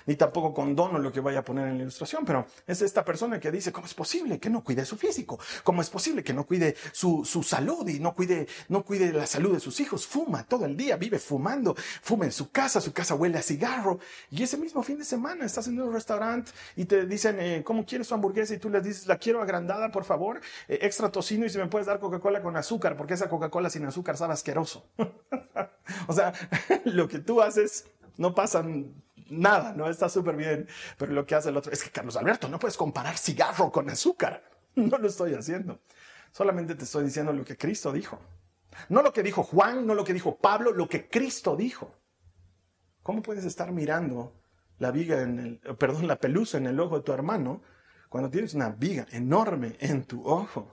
ni 0.06 0.16
tampoco 0.16 0.54
condono 0.54 0.98
lo 0.98 1.12
que 1.12 1.20
vaya 1.20 1.40
a 1.40 1.44
poner 1.44 1.68
en 1.68 1.76
la 1.76 1.82
ilustración, 1.82 2.24
pero 2.24 2.46
es 2.66 2.82
esta 2.82 3.04
persona 3.04 3.38
que 3.38 3.50
dice, 3.50 3.72
¿cómo 3.72 3.86
es 3.86 3.94
posible 3.94 4.38
que 4.38 4.50
no 4.50 4.64
cuide 4.64 4.84
su 4.84 4.96
físico? 4.96 5.38
¿Cómo 5.64 5.82
es 5.82 5.90
posible 5.90 6.24
que 6.24 6.32
no 6.32 6.46
cuide 6.46 6.76
su, 6.92 7.24
salud 7.46 7.86
y 7.88 8.00
no 8.00 8.14
cuide, 8.14 8.46
no 8.68 8.84
cuide 8.84 9.12
la 9.12 9.26
salud 9.26 9.52
de 9.52 9.60
sus 9.60 9.80
hijos? 9.80 10.06
Fuma 10.06 10.44
todo 10.44 10.64
el 10.64 10.76
día, 10.76 10.96
vive 10.96 11.18
fumando, 11.18 11.74
fuma 12.02 12.24
en 12.24 12.32
su 12.32 12.50
casa, 12.50 12.80
su 12.80 12.92
casa 12.92 13.14
huele 13.14 13.38
a 13.38 13.42
cigarro, 13.42 13.98
y 14.30 14.42
ese 14.42 14.56
mismo 14.56 14.82
fin 14.82 14.98
de 14.98 15.04
semana 15.04 15.44
estás 15.44 15.68
en 15.68 15.80
un 15.80 15.92
restaurante 15.92 16.52
y 16.76 16.84
te 16.84 17.06
dicen, 17.06 17.36
eh, 17.38 17.62
¿cómo 17.64 17.84
quieres 17.84 18.06
su 18.06 18.14
hamburguesa? 18.14 18.54
Y 18.54 18.58
tú 18.58 18.70
les 18.70 18.82
dices, 18.82 19.06
la 19.06 19.18
quiero 19.18 19.42
agrandada, 19.42 19.90
por 19.90 20.04
favor, 20.04 20.40
eh, 20.68 20.78
extra 20.82 21.10
tocino 21.10 21.46
y 21.46 21.50
si 21.50 21.58
me 21.58 21.66
puedes 21.66 21.86
dar 21.86 22.00
Coca-Cola 22.00 22.42
con 22.42 22.56
azúcar, 22.56 22.96
porque 22.96 23.14
esa 23.14 23.28
Coca-Cola 23.28 23.70
sin 23.70 23.84
azúcar 23.84 24.16
sabe 24.16 24.32
asqueroso. 24.32 24.86
o 26.08 26.12
sea, 26.12 26.32
lo 26.84 27.08
que 27.08 27.18
tú 27.18 27.40
haces 27.42 27.86
no 28.16 28.34
pasa 28.34 28.64
nada, 29.30 29.72
no 29.74 29.88
está 29.88 30.08
súper 30.08 30.36
bien. 30.36 30.68
Pero 30.96 31.12
lo 31.12 31.26
que 31.26 31.34
hace 31.34 31.50
el 31.50 31.56
otro 31.56 31.72
es 31.72 31.82
que, 31.82 31.90
Carlos 31.90 32.16
Alberto, 32.16 32.48
no 32.48 32.58
puedes 32.58 32.76
comparar 32.76 33.16
cigarro 33.16 33.70
con 33.70 33.88
azúcar. 33.90 34.42
No 34.78 34.96
lo 34.96 35.08
estoy 35.08 35.34
haciendo. 35.34 35.80
Solamente 36.30 36.76
te 36.76 36.84
estoy 36.84 37.02
diciendo 37.02 37.32
lo 37.32 37.44
que 37.44 37.56
Cristo 37.56 37.90
dijo. 37.90 38.20
No 38.88 39.02
lo 39.02 39.12
que 39.12 39.24
dijo 39.24 39.42
Juan, 39.42 39.84
no 39.86 39.94
lo 39.94 40.04
que 40.04 40.12
dijo 40.12 40.36
Pablo, 40.36 40.72
lo 40.72 40.88
que 40.88 41.08
Cristo 41.08 41.56
dijo. 41.56 41.92
¿Cómo 43.02 43.20
puedes 43.20 43.44
estar 43.44 43.72
mirando 43.72 44.34
la 44.78 44.92
viga 44.92 45.20
en 45.22 45.38
el, 45.40 45.76
perdón, 45.76 46.06
la 46.06 46.20
pelusa 46.20 46.58
en 46.58 46.66
el 46.66 46.78
ojo 46.78 46.98
de 46.98 47.02
tu 47.02 47.12
hermano 47.12 47.62
cuando 48.08 48.30
tienes 48.30 48.54
una 48.54 48.68
viga 48.68 49.06
enorme 49.10 49.76
en 49.80 50.04
tu 50.04 50.24
ojo? 50.24 50.70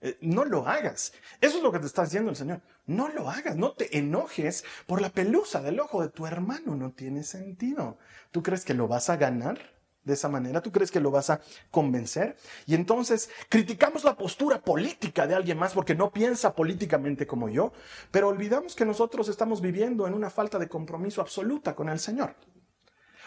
Eh, 0.00 0.16
no 0.20 0.44
lo 0.44 0.66
hagas. 0.66 1.12
Eso 1.40 1.58
es 1.58 1.62
lo 1.62 1.72
que 1.72 1.78
te 1.78 1.86
está 1.86 2.04
diciendo 2.04 2.30
el 2.30 2.36
Señor. 2.36 2.62
No 2.86 3.08
lo 3.08 3.28
hagas, 3.28 3.56
no 3.56 3.72
te 3.72 3.98
enojes 3.98 4.64
por 4.86 5.00
la 5.00 5.10
pelusa 5.10 5.60
del 5.60 5.80
ojo 5.80 6.02
de 6.02 6.08
tu 6.08 6.26
hermano. 6.26 6.74
No 6.76 6.92
tiene 6.92 7.22
sentido. 7.22 7.98
¿Tú 8.30 8.42
crees 8.42 8.64
que 8.64 8.74
lo 8.74 8.88
vas 8.88 9.10
a 9.10 9.16
ganar? 9.16 9.58
de 10.04 10.14
esa 10.14 10.28
manera? 10.28 10.62
¿Tú 10.62 10.72
crees 10.72 10.90
que 10.90 11.00
lo 11.00 11.10
vas 11.10 11.30
a 11.30 11.40
convencer? 11.70 12.36
Y 12.66 12.74
entonces 12.74 13.30
criticamos 13.48 14.04
la 14.04 14.16
postura 14.16 14.60
política 14.62 15.26
de 15.26 15.34
alguien 15.34 15.58
más 15.58 15.72
porque 15.72 15.94
no 15.94 16.10
piensa 16.10 16.54
políticamente 16.54 17.26
como 17.26 17.48
yo, 17.48 17.72
pero 18.10 18.28
olvidamos 18.28 18.74
que 18.74 18.84
nosotros 18.84 19.28
estamos 19.28 19.60
viviendo 19.60 20.06
en 20.06 20.14
una 20.14 20.30
falta 20.30 20.58
de 20.58 20.68
compromiso 20.68 21.20
absoluta 21.20 21.74
con 21.74 21.88
el 21.88 21.98
Señor. 21.98 22.34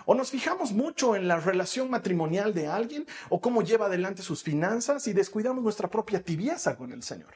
O 0.06 0.16
nos 0.16 0.32
fijamos 0.32 0.72
mucho 0.72 1.16
en 1.16 1.28
la 1.28 1.40
relación 1.40 1.90
matrimonial 1.90 2.54
de 2.54 2.68
alguien 2.68 3.06
o 3.30 3.42
cómo 3.42 3.62
lleva 3.62 3.86
adelante 3.86 4.22
sus 4.22 4.44
finanzas 4.44 5.08
y 5.08 5.14
descuidamos 5.14 5.64
nuestra 5.64 5.90
propia 5.90 6.22
tibieza 6.24 6.76
con 6.76 6.92
el 6.92 7.04
Señor. 7.04 7.36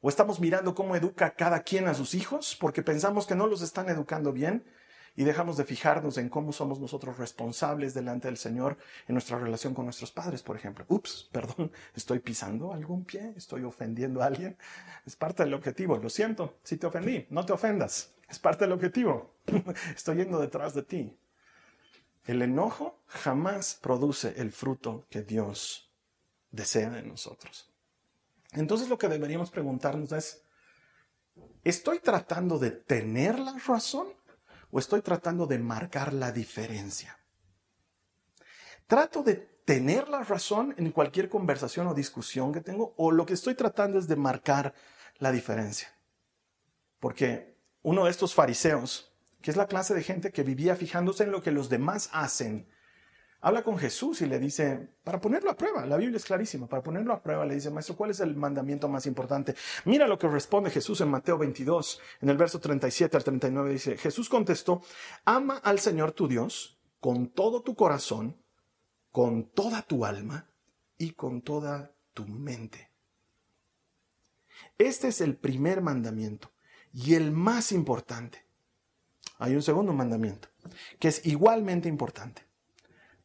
O 0.00 0.08
estamos 0.08 0.40
mirando 0.40 0.74
cómo 0.74 0.96
educa 0.96 1.34
cada 1.34 1.62
quien 1.62 1.86
a 1.86 1.94
sus 1.94 2.14
hijos 2.14 2.56
porque 2.58 2.82
pensamos 2.82 3.26
que 3.26 3.34
no 3.34 3.46
los 3.46 3.62
están 3.62 3.88
educando 3.88 4.32
bien 4.32 4.64
y 5.16 5.24
dejamos 5.24 5.56
de 5.56 5.64
fijarnos 5.64 6.18
en 6.18 6.28
cómo 6.28 6.52
somos 6.52 6.80
nosotros 6.80 7.18
responsables 7.18 7.94
delante 7.94 8.28
del 8.28 8.36
Señor 8.36 8.78
en 9.06 9.14
nuestra 9.14 9.38
relación 9.38 9.74
con 9.74 9.84
nuestros 9.84 10.12
padres, 10.12 10.42
por 10.42 10.56
ejemplo. 10.56 10.84
Ups, 10.88 11.28
perdón, 11.32 11.70
estoy 11.94 12.20
pisando 12.20 12.72
algún 12.72 13.04
pie, 13.04 13.34
estoy 13.36 13.64
ofendiendo 13.64 14.22
a 14.22 14.26
alguien. 14.26 14.56
Es 15.04 15.16
parte 15.16 15.44
del 15.44 15.54
objetivo, 15.54 15.96
lo 15.98 16.08
siento, 16.08 16.58
si 16.62 16.76
te 16.76 16.86
ofendí, 16.86 17.26
no 17.30 17.44
te 17.44 17.52
ofendas. 17.52 18.14
Es 18.30 18.38
parte 18.38 18.64
del 18.64 18.72
objetivo. 18.72 19.34
Estoy 19.94 20.18
yendo 20.18 20.38
detrás 20.38 20.72
de 20.74 20.82
ti. 20.82 21.18
El 22.24 22.42
enojo 22.42 23.02
jamás 23.08 23.76
produce 23.82 24.34
el 24.36 24.52
fruto 24.52 25.04
que 25.10 25.22
Dios 25.22 25.90
desea 26.52 26.90
de 26.90 27.02
nosotros. 27.02 27.68
Entonces 28.52 28.88
lo 28.88 28.98
que 28.98 29.08
deberíamos 29.08 29.50
preguntarnos 29.50 30.12
es, 30.12 30.44
¿estoy 31.64 31.98
tratando 31.98 32.58
de 32.58 32.70
tener 32.70 33.38
la 33.38 33.58
razón 33.58 34.08
o 34.70 34.78
estoy 34.78 35.02
tratando 35.02 35.46
de 35.46 35.58
marcar 35.58 36.12
la 36.12 36.30
diferencia? 36.30 37.18
¿Trato 38.86 39.22
de 39.22 39.34
tener 39.64 40.08
la 40.08 40.22
razón 40.22 40.74
en 40.78 40.90
cualquier 40.90 41.28
conversación 41.28 41.86
o 41.86 41.94
discusión 41.94 42.52
que 42.52 42.60
tengo 42.60 42.94
o 42.96 43.10
lo 43.10 43.26
que 43.26 43.34
estoy 43.34 43.54
tratando 43.54 43.98
es 43.98 44.06
de 44.06 44.16
marcar 44.16 44.74
la 45.18 45.32
diferencia? 45.32 45.92
Porque 46.98 47.49
uno 47.82 48.04
de 48.04 48.10
estos 48.10 48.34
fariseos, 48.34 49.12
que 49.42 49.50
es 49.50 49.56
la 49.56 49.66
clase 49.66 49.94
de 49.94 50.02
gente 50.02 50.32
que 50.32 50.42
vivía 50.42 50.76
fijándose 50.76 51.24
en 51.24 51.32
lo 51.32 51.42
que 51.42 51.50
los 51.50 51.68
demás 51.68 52.10
hacen, 52.12 52.68
habla 53.40 53.62
con 53.62 53.78
Jesús 53.78 54.20
y 54.20 54.26
le 54.26 54.38
dice, 54.38 54.90
para 55.02 55.20
ponerlo 55.20 55.50
a 55.50 55.56
prueba, 55.56 55.86
la 55.86 55.96
Biblia 55.96 56.18
es 56.18 56.24
clarísima, 56.24 56.66
para 56.66 56.82
ponerlo 56.82 57.14
a 57.14 57.22
prueba 57.22 57.46
le 57.46 57.54
dice, 57.54 57.70
maestro, 57.70 57.96
¿cuál 57.96 58.10
es 58.10 58.20
el 58.20 58.36
mandamiento 58.36 58.88
más 58.88 59.06
importante? 59.06 59.54
Mira 59.86 60.06
lo 60.06 60.18
que 60.18 60.28
responde 60.28 60.70
Jesús 60.70 61.00
en 61.00 61.08
Mateo 61.08 61.38
22, 61.38 62.00
en 62.20 62.28
el 62.28 62.36
verso 62.36 62.60
37 62.60 63.16
al 63.16 63.24
39, 63.24 63.70
dice, 63.70 63.96
Jesús 63.96 64.28
contestó, 64.28 64.82
ama 65.24 65.56
al 65.58 65.78
Señor 65.78 66.12
tu 66.12 66.28
Dios 66.28 66.78
con 67.00 67.30
todo 67.30 67.62
tu 67.62 67.74
corazón, 67.74 68.36
con 69.10 69.50
toda 69.50 69.82
tu 69.82 70.04
alma 70.04 70.50
y 70.98 71.12
con 71.12 71.40
toda 71.40 71.94
tu 72.12 72.26
mente. 72.26 72.90
Este 74.76 75.08
es 75.08 75.22
el 75.22 75.36
primer 75.36 75.80
mandamiento 75.80 76.52
y 76.92 77.14
el 77.14 77.30
más 77.30 77.72
importante. 77.72 78.44
Hay 79.38 79.54
un 79.54 79.62
segundo 79.62 79.92
mandamiento, 79.92 80.48
que 80.98 81.08
es 81.08 81.24
igualmente 81.24 81.88
importante. 81.88 82.42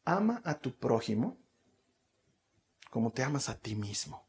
Ama 0.05 0.41
a 0.45 0.55
tu 0.55 0.73
prójimo 0.73 1.37
como 2.89 3.11
te 3.11 3.23
amas 3.23 3.49
a 3.49 3.57
ti 3.57 3.75
mismo. 3.75 4.25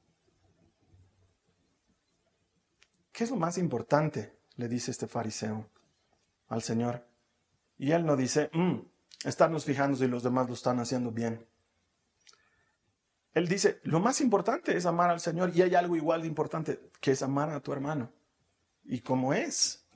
¿Qué 3.12 3.24
es 3.24 3.30
lo 3.30 3.36
más 3.36 3.58
importante? 3.58 4.36
Le 4.56 4.68
dice 4.68 4.90
este 4.90 5.06
fariseo 5.06 5.70
al 6.48 6.62
Señor. 6.62 7.06
Y 7.78 7.92
él 7.92 8.04
no 8.04 8.16
dice, 8.16 8.50
mm, 8.52 8.78
estarnos 9.24 9.64
fijando 9.64 9.96
si 9.96 10.08
los 10.08 10.22
demás 10.22 10.48
lo 10.48 10.54
están 10.54 10.80
haciendo 10.80 11.12
bien. 11.12 11.46
Él 13.34 13.46
dice, 13.46 13.80
lo 13.84 14.00
más 14.00 14.20
importante 14.20 14.76
es 14.76 14.86
amar 14.86 15.10
al 15.10 15.20
Señor 15.20 15.52
y 15.54 15.62
hay 15.62 15.74
algo 15.74 15.94
igual 15.94 16.22
de 16.22 16.28
importante, 16.28 16.90
que 17.00 17.12
es 17.12 17.22
amar 17.22 17.50
a 17.50 17.60
tu 17.60 17.72
hermano 17.72 18.10
y 18.88 19.00
como 19.00 19.34
es. 19.34 19.86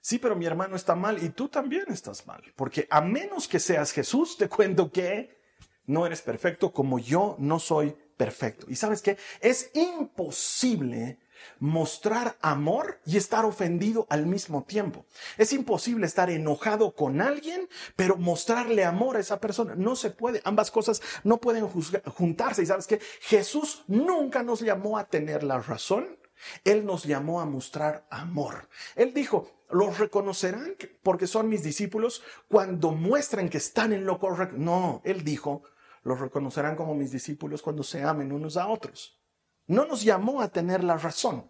Sí, 0.00 0.18
pero 0.18 0.34
mi 0.34 0.46
hermano 0.46 0.76
está 0.76 0.94
mal 0.94 1.22
y 1.22 1.28
tú 1.30 1.48
también 1.48 1.84
estás 1.88 2.26
mal. 2.26 2.42
Porque 2.56 2.86
a 2.90 3.00
menos 3.00 3.46
que 3.46 3.60
seas 3.60 3.92
Jesús, 3.92 4.36
te 4.36 4.48
cuento 4.56 4.90
que 4.90 5.38
no 5.86 6.06
eres 6.06 6.22
perfecto 6.22 6.72
como 6.72 6.98
yo 6.98 7.36
no 7.38 7.58
soy 7.58 7.96
perfecto. 8.16 8.66
Y 8.68 8.76
sabes 8.76 9.02
qué? 9.02 9.16
Es 9.40 9.70
imposible 9.74 11.18
mostrar 11.58 12.36
amor 12.42 13.00
y 13.06 13.16
estar 13.16 13.44
ofendido 13.44 14.06
al 14.10 14.26
mismo 14.26 14.64
tiempo. 14.64 15.06
Es 15.38 15.52
imposible 15.52 16.06
estar 16.06 16.30
enojado 16.30 16.94
con 16.94 17.20
alguien, 17.20 17.68
pero 17.96 18.16
mostrarle 18.16 18.84
amor 18.84 19.16
a 19.16 19.20
esa 19.20 19.40
persona. 19.40 19.74
No 19.74 19.96
se 19.96 20.10
puede. 20.10 20.42
Ambas 20.44 20.70
cosas 20.70 21.00
no 21.24 21.38
pueden 21.38 21.66
juntarse. 21.68 22.62
Y 22.62 22.66
sabes 22.66 22.86
qué? 22.86 23.00
Jesús 23.20 23.84
nunca 23.86 24.42
nos 24.42 24.60
llamó 24.60 24.98
a 24.98 25.08
tener 25.08 25.42
la 25.42 25.60
razón 25.60 26.19
él 26.64 26.84
nos 26.84 27.04
llamó 27.04 27.40
a 27.40 27.46
mostrar 27.46 28.06
amor. 28.10 28.68
Él 28.96 29.12
dijo, 29.14 29.50
los 29.70 29.98
reconocerán 29.98 30.74
porque 31.02 31.26
son 31.26 31.48
mis 31.48 31.62
discípulos 31.62 32.22
cuando 32.48 32.92
muestren 32.92 33.48
que 33.48 33.58
están 33.58 33.92
en 33.92 34.04
lo 34.04 34.18
correcto. 34.18 34.56
No, 34.58 35.00
Él 35.04 35.24
dijo, 35.24 35.62
los 36.02 36.20
reconocerán 36.20 36.76
como 36.76 36.94
mis 36.94 37.12
discípulos 37.12 37.62
cuando 37.62 37.82
se 37.82 38.02
amen 38.02 38.32
unos 38.32 38.56
a 38.56 38.66
otros. 38.66 39.18
No 39.66 39.86
nos 39.86 40.02
llamó 40.02 40.40
a 40.40 40.48
tener 40.48 40.82
la 40.82 40.98
razón, 40.98 41.48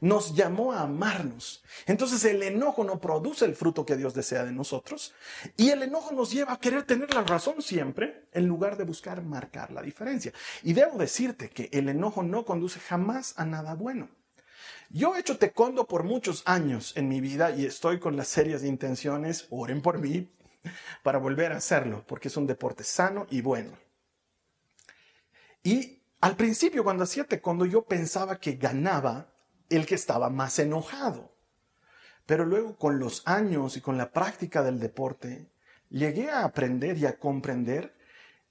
nos 0.00 0.34
llamó 0.34 0.72
a 0.72 0.82
amarnos. 0.82 1.64
Entonces 1.86 2.22
el 2.26 2.42
enojo 2.42 2.84
no 2.84 3.00
produce 3.00 3.46
el 3.46 3.56
fruto 3.56 3.86
que 3.86 3.96
Dios 3.96 4.12
desea 4.12 4.44
de 4.44 4.52
nosotros 4.52 5.14
y 5.56 5.70
el 5.70 5.82
enojo 5.82 6.12
nos 6.12 6.30
lleva 6.30 6.52
a 6.52 6.60
querer 6.60 6.82
tener 6.82 7.14
la 7.14 7.22
razón 7.22 7.62
siempre 7.62 8.28
en 8.32 8.46
lugar 8.46 8.76
de 8.76 8.84
buscar 8.84 9.22
marcar 9.22 9.72
la 9.72 9.80
diferencia. 9.80 10.32
Y 10.62 10.74
debo 10.74 10.98
decirte 10.98 11.48
que 11.48 11.70
el 11.72 11.88
enojo 11.88 12.22
no 12.22 12.44
conduce 12.44 12.78
jamás 12.80 13.32
a 13.38 13.46
nada 13.46 13.74
bueno. 13.74 14.10
Yo 14.94 15.16
he 15.16 15.20
hecho 15.20 15.38
taekwondo 15.38 15.86
por 15.86 16.04
muchos 16.04 16.42
años 16.44 16.92
en 16.96 17.08
mi 17.08 17.22
vida 17.22 17.50
y 17.50 17.64
estoy 17.64 17.98
con 17.98 18.14
las 18.14 18.28
serias 18.28 18.62
intenciones, 18.62 19.46
oren 19.48 19.80
por 19.80 19.98
mí, 19.98 20.30
para 21.02 21.16
volver 21.16 21.50
a 21.52 21.56
hacerlo, 21.56 22.04
porque 22.06 22.28
es 22.28 22.36
un 22.36 22.46
deporte 22.46 22.84
sano 22.84 23.26
y 23.30 23.40
bueno. 23.40 23.70
Y 25.62 26.02
al 26.20 26.36
principio 26.36 26.84
cuando 26.84 27.04
hacía 27.04 27.24
taekwondo 27.24 27.64
yo 27.64 27.86
pensaba 27.86 28.38
que 28.38 28.56
ganaba 28.56 29.32
el 29.70 29.86
que 29.86 29.94
estaba 29.94 30.28
más 30.28 30.58
enojado. 30.58 31.34
Pero 32.26 32.44
luego 32.44 32.76
con 32.76 32.98
los 32.98 33.22
años 33.26 33.78
y 33.78 33.80
con 33.80 33.96
la 33.96 34.12
práctica 34.12 34.62
del 34.62 34.78
deporte, 34.78 35.50
llegué 35.88 36.28
a 36.30 36.44
aprender 36.44 36.98
y 36.98 37.06
a 37.06 37.18
comprender 37.18 37.96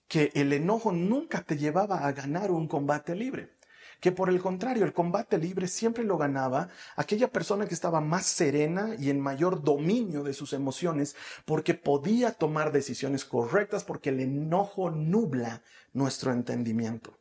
que 0.08 0.32
el 0.34 0.52
enojo 0.54 0.92
nunca 0.92 1.44
te 1.44 1.56
llevaba 1.56 2.00
a 2.08 2.12
ganar 2.14 2.50
un 2.50 2.68
combate 2.68 3.14
libre 3.14 3.61
que 4.02 4.12
por 4.12 4.30
el 4.30 4.42
contrario, 4.42 4.84
el 4.84 4.94
combate 4.94 5.38
libre 5.38 5.68
siempre 5.68 6.04
lo 6.04 6.18
ganaba 6.18 6.70
aquella 6.96 7.32
persona 7.32 7.68
que 7.68 7.76
estaba 7.76 8.02
más 8.02 8.26
serena 8.26 8.96
y 8.98 9.12
en 9.12 9.22
mayor 9.22 9.64
dominio 9.64 10.24
de 10.24 10.34
sus 10.34 10.54
emociones, 10.54 11.16
porque 11.46 11.76
podía 11.76 12.32
tomar 12.32 12.72
decisiones 12.72 13.24
correctas, 13.24 13.84
porque 13.84 14.10
el 14.10 14.20
enojo 14.20 14.90
nubla 14.90 15.62
nuestro 15.94 16.34
entendimiento. 16.34 17.16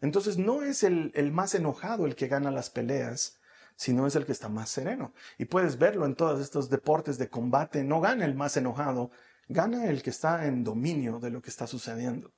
Entonces 0.00 0.38
no 0.38 0.62
es 0.62 0.84
el, 0.84 1.10
el 1.14 1.32
más 1.32 1.54
enojado 1.56 2.06
el 2.06 2.14
que 2.14 2.28
gana 2.28 2.52
las 2.52 2.70
peleas, 2.70 3.40
sino 3.74 4.06
es 4.06 4.14
el 4.14 4.24
que 4.24 4.32
está 4.32 4.48
más 4.48 4.68
sereno. 4.68 5.12
Y 5.38 5.46
puedes 5.46 5.76
verlo 5.76 6.06
en 6.06 6.14
todos 6.14 6.40
estos 6.40 6.70
deportes 6.70 7.18
de 7.18 7.28
combate, 7.28 7.82
no 7.82 8.00
gana 8.00 8.24
el 8.24 8.36
más 8.36 8.56
enojado, 8.56 9.10
gana 9.48 9.86
el 9.86 10.04
que 10.04 10.10
está 10.10 10.46
en 10.46 10.62
dominio 10.62 11.18
de 11.18 11.30
lo 11.30 11.42
que 11.42 11.50
está 11.50 11.66
sucediendo. 11.66 12.32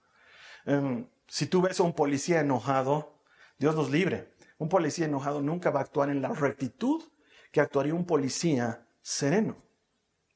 Em, 0.65 1.07
si 1.27 1.47
tú 1.47 1.63
ves 1.63 1.81
a 1.81 1.83
un 1.85 1.95
policía 1.95 2.41
enojado, 2.41 3.21
Dios 3.59 3.75
nos 3.75 3.91
libre. 3.91 4.35
Un 4.59 4.69
policía 4.69 5.07
enojado 5.07 5.41
nunca 5.43 5.71
va 5.71 5.81
a 5.81 5.85
actuar 5.85 6.11
en 6.11 6.23
la 6.23 6.29
rectitud 6.29 7.03
que 7.53 7.61
actuaría 7.61 7.95
un 7.95 8.05
policía 8.05 8.87
sereno, 9.01 9.63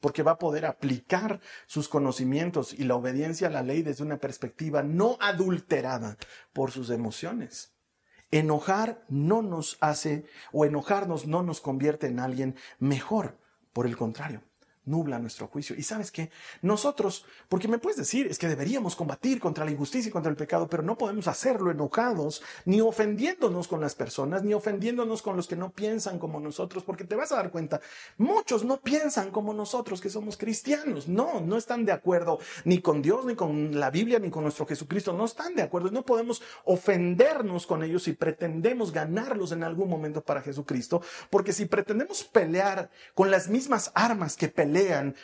porque 0.01 0.23
va 0.23 0.33
a 0.33 0.39
poder 0.39 0.67
aplicar 0.67 1.41
sus 1.67 1.89
conocimientos 1.89 2.73
y 2.73 2.85
la 2.85 2.95
obediencia 2.95 3.49
a 3.49 3.51
la 3.51 3.63
ley 3.63 3.83
desde 3.83 4.05
una 4.05 4.19
perspectiva 4.19 4.83
no 4.83 5.19
adulterada 5.21 6.17
por 6.53 6.71
sus 6.71 6.91
emociones. 6.91 7.75
Enojar 8.31 9.05
no 9.09 9.43
nos 9.43 9.79
hace, 9.81 10.27
o 10.53 10.65
enojarnos 10.65 11.27
no 11.27 11.43
nos 11.43 11.61
convierte 11.61 12.07
en 12.07 12.21
alguien 12.21 12.57
mejor, 12.79 13.39
por 13.73 13.87
el 13.87 13.97
contrario, 13.97 14.43
nubla 14.89 15.19
nuestro 15.19 15.47
juicio. 15.47 15.77
Y 15.77 15.83
sabes 15.83 16.11
qué, 16.11 16.31
nosotros, 16.63 17.25
porque 17.49 17.69
me 17.69 17.79
puedes 17.79 17.97
decir, 17.97 18.27
es 18.27 18.39
que 18.39 18.49
deberíamos 18.49 18.97
combatir 18.97 19.41
contra 19.41 19.65
la 19.65 19.71
injusticia 19.71 20.09
y 20.09 20.13
contra 20.13 20.31
el 20.31 20.37
pecado, 20.37 20.69
pero 20.69 20.83
no 20.83 20.97
podemos 20.97 21.29
hacerlo 21.29 21.71
enojados, 21.71 22.43
ni 22.65 22.81
ofendiéndonos 22.81 23.69
con 23.69 23.81
las 23.81 23.95
personas, 23.95 24.43
ni 24.43 24.55
ofendiéndonos 24.55 25.23
con 25.23 25.37
los 25.37 25.47
que 25.47 25.57
no 25.57 25.71
piensan 25.71 26.19
como 26.19 26.41
nosotros, 26.41 26.85
porque 26.85 27.05
te 27.05 27.17
vas 27.17 27.33
a 27.33 27.37
dar 27.37 27.51
cuenta, 27.51 27.81
muchos 28.17 28.65
no 28.65 28.81
piensan 28.81 29.31
como 29.31 29.53
nosotros 29.53 30.01
que 30.01 30.11
somos 30.11 30.37
cristianos, 30.37 31.09
no, 31.09 31.41
no 31.41 31.57
están 31.57 31.85
de 31.85 31.93
acuerdo 31.93 32.39
ni 32.65 32.81
con 32.81 33.03
Dios, 33.03 33.25
ni 33.25 33.35
con 33.35 33.79
la 33.79 33.91
Biblia, 33.91 34.19
ni 34.19 34.31
con 34.31 34.43
nuestro 34.43 34.67
Jesucristo, 34.67 35.13
no 35.13 35.25
están 35.25 35.55
de 35.55 35.63
acuerdo, 35.63 35.91
no 35.91 36.05
podemos 36.05 36.43
ofendernos 36.65 37.67
con 37.67 37.83
ellos 37.83 38.05
si 38.05 38.13
pretendemos 38.13 38.93
ganarlos 38.93 39.53
en 39.53 39.63
algún 39.63 39.89
momento 39.89 40.23
para 40.23 40.43
Jesucristo, 40.43 41.03
porque 41.31 41.53
si 41.53 41.67
pretendemos 41.67 42.25
pelear 42.25 42.91
con 43.15 43.31
las 43.31 43.49
mismas 43.49 43.93
armas 43.95 44.37
que 44.37 44.49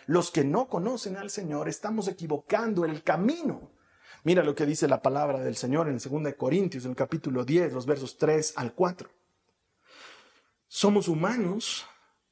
los 0.06 0.30
que 0.30 0.44
no 0.44 0.68
conocen 0.68 1.16
al 1.16 1.30
Señor, 1.30 1.68
estamos 1.68 2.08
equivocando 2.08 2.84
el 2.84 3.02
camino. 3.02 3.70
Mira 4.25 4.42
lo 4.42 4.54
que 4.54 4.66
dice 4.66 4.88
la 4.88 5.02
palabra 5.02 5.40
del 5.40 5.56
Señor 5.56 5.88
en 5.88 5.99
2 5.99 6.34
Corintios, 6.34 6.84
en 6.84 6.92
el 6.92 6.96
capítulo 6.96 7.44
10, 7.44 7.73
los 7.73 7.87
versos 7.87 8.16
3 8.16 8.54
al 8.56 8.73
4. 8.73 9.11
Somos 10.66 11.08
humanos, 11.08 11.87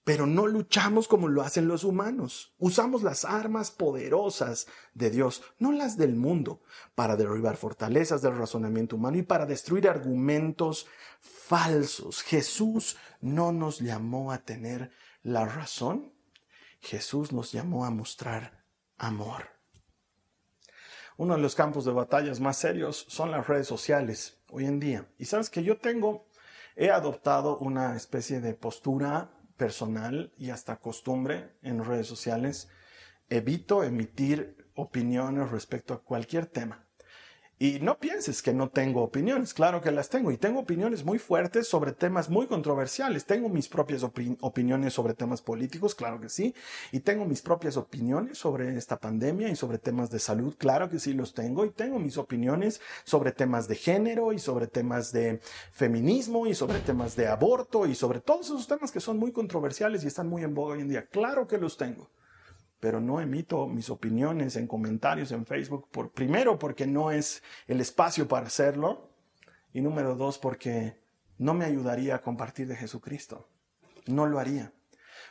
pero 0.04 0.26
no 0.26 0.46
luchamos 0.46 1.06
como 1.06 1.28
lo 1.28 1.42
hacen 1.42 1.68
los 1.68 1.84
humanos. 1.84 2.54
Usamos 2.58 3.02
las 3.02 3.24
armas 3.24 3.70
poderosas 3.70 4.66
de 4.94 5.10
Dios, 5.10 5.42
no 5.58 5.70
las 5.70 5.96
del 5.96 6.16
mundo, 6.16 6.62
para 6.94 7.14
derribar 7.16 7.56
fortalezas 7.56 8.22
del 8.22 8.36
razonamiento 8.36 8.96
humano 8.96 9.18
y 9.18 9.22
para 9.22 9.46
destruir 9.46 9.88
argumentos 9.88 10.86
falsos. 11.20 12.22
Jesús 12.22 12.96
no 13.20 13.52
nos 13.52 13.80
llamó 13.80 14.32
a 14.32 14.38
tener 14.38 14.90
la 15.22 15.44
razón, 15.44 16.12
Jesús 16.82 17.32
nos 17.32 17.52
llamó 17.52 17.84
a 17.84 17.90
mostrar 17.90 18.64
amor. 18.98 19.44
Uno 21.16 21.36
de 21.36 21.40
los 21.40 21.54
campos 21.54 21.84
de 21.84 21.92
batallas 21.92 22.40
más 22.40 22.56
serios 22.56 23.06
son 23.08 23.30
las 23.30 23.46
redes 23.46 23.68
sociales 23.68 24.42
hoy 24.50 24.66
en 24.66 24.80
día. 24.80 25.08
Y 25.16 25.26
sabes 25.26 25.48
que 25.48 25.62
yo 25.62 25.78
tengo, 25.78 26.26
he 26.74 26.90
adoptado 26.90 27.56
una 27.58 27.94
especie 27.94 28.40
de 28.40 28.54
postura 28.54 29.30
personal 29.56 30.32
y 30.36 30.50
hasta 30.50 30.80
costumbre 30.80 31.56
en 31.62 31.84
redes 31.84 32.08
sociales. 32.08 32.68
Evito 33.28 33.84
emitir 33.84 34.56
opiniones 34.74 35.50
respecto 35.52 35.94
a 35.94 36.02
cualquier 36.02 36.46
tema. 36.46 36.88
Y 37.62 37.78
no 37.78 37.96
pienses 37.96 38.42
que 38.42 38.52
no 38.52 38.70
tengo 38.70 39.04
opiniones, 39.04 39.54
claro 39.54 39.80
que 39.80 39.92
las 39.92 40.08
tengo 40.08 40.32
y 40.32 40.36
tengo 40.36 40.58
opiniones 40.58 41.04
muy 41.04 41.20
fuertes 41.20 41.68
sobre 41.68 41.92
temas 41.92 42.28
muy 42.28 42.48
controversiales. 42.48 43.24
Tengo 43.24 43.48
mis 43.48 43.68
propias 43.68 44.02
opiniones 44.02 44.94
sobre 44.94 45.14
temas 45.14 45.42
políticos, 45.42 45.94
claro 45.94 46.20
que 46.20 46.28
sí, 46.28 46.56
y 46.90 46.98
tengo 46.98 47.24
mis 47.24 47.40
propias 47.40 47.76
opiniones 47.76 48.36
sobre 48.36 48.76
esta 48.76 48.98
pandemia 48.98 49.48
y 49.48 49.54
sobre 49.54 49.78
temas 49.78 50.10
de 50.10 50.18
salud, 50.18 50.56
claro 50.58 50.90
que 50.90 50.98
sí 50.98 51.12
los 51.12 51.34
tengo, 51.34 51.64
y 51.64 51.70
tengo 51.70 52.00
mis 52.00 52.18
opiniones 52.18 52.80
sobre 53.04 53.30
temas 53.30 53.68
de 53.68 53.76
género 53.76 54.32
y 54.32 54.40
sobre 54.40 54.66
temas 54.66 55.12
de 55.12 55.38
feminismo 55.70 56.48
y 56.48 56.56
sobre 56.56 56.80
temas 56.80 57.14
de 57.14 57.28
aborto 57.28 57.86
y 57.86 57.94
sobre 57.94 58.18
todos 58.18 58.46
esos 58.46 58.66
temas 58.66 58.90
que 58.90 58.98
son 58.98 59.20
muy 59.20 59.30
controversiales 59.30 60.02
y 60.02 60.08
están 60.08 60.28
muy 60.28 60.42
en 60.42 60.52
boga 60.52 60.74
hoy 60.74 60.80
en 60.80 60.88
día, 60.88 61.06
claro 61.06 61.46
que 61.46 61.58
los 61.58 61.76
tengo 61.76 62.10
pero 62.82 63.00
no 63.00 63.20
emito 63.20 63.68
mis 63.68 63.90
opiniones 63.90 64.56
en 64.56 64.66
comentarios 64.66 65.30
en 65.30 65.46
Facebook, 65.46 65.88
por, 65.92 66.10
primero 66.10 66.58
porque 66.58 66.84
no 66.84 67.12
es 67.12 67.40
el 67.68 67.80
espacio 67.80 68.26
para 68.26 68.48
hacerlo, 68.48 69.08
y 69.72 69.80
número 69.80 70.16
dos 70.16 70.36
porque 70.36 70.98
no 71.38 71.54
me 71.54 71.64
ayudaría 71.64 72.16
a 72.16 72.22
compartir 72.22 72.66
de 72.66 72.74
Jesucristo. 72.74 73.48
No 74.06 74.26
lo 74.26 74.40
haría. 74.40 74.72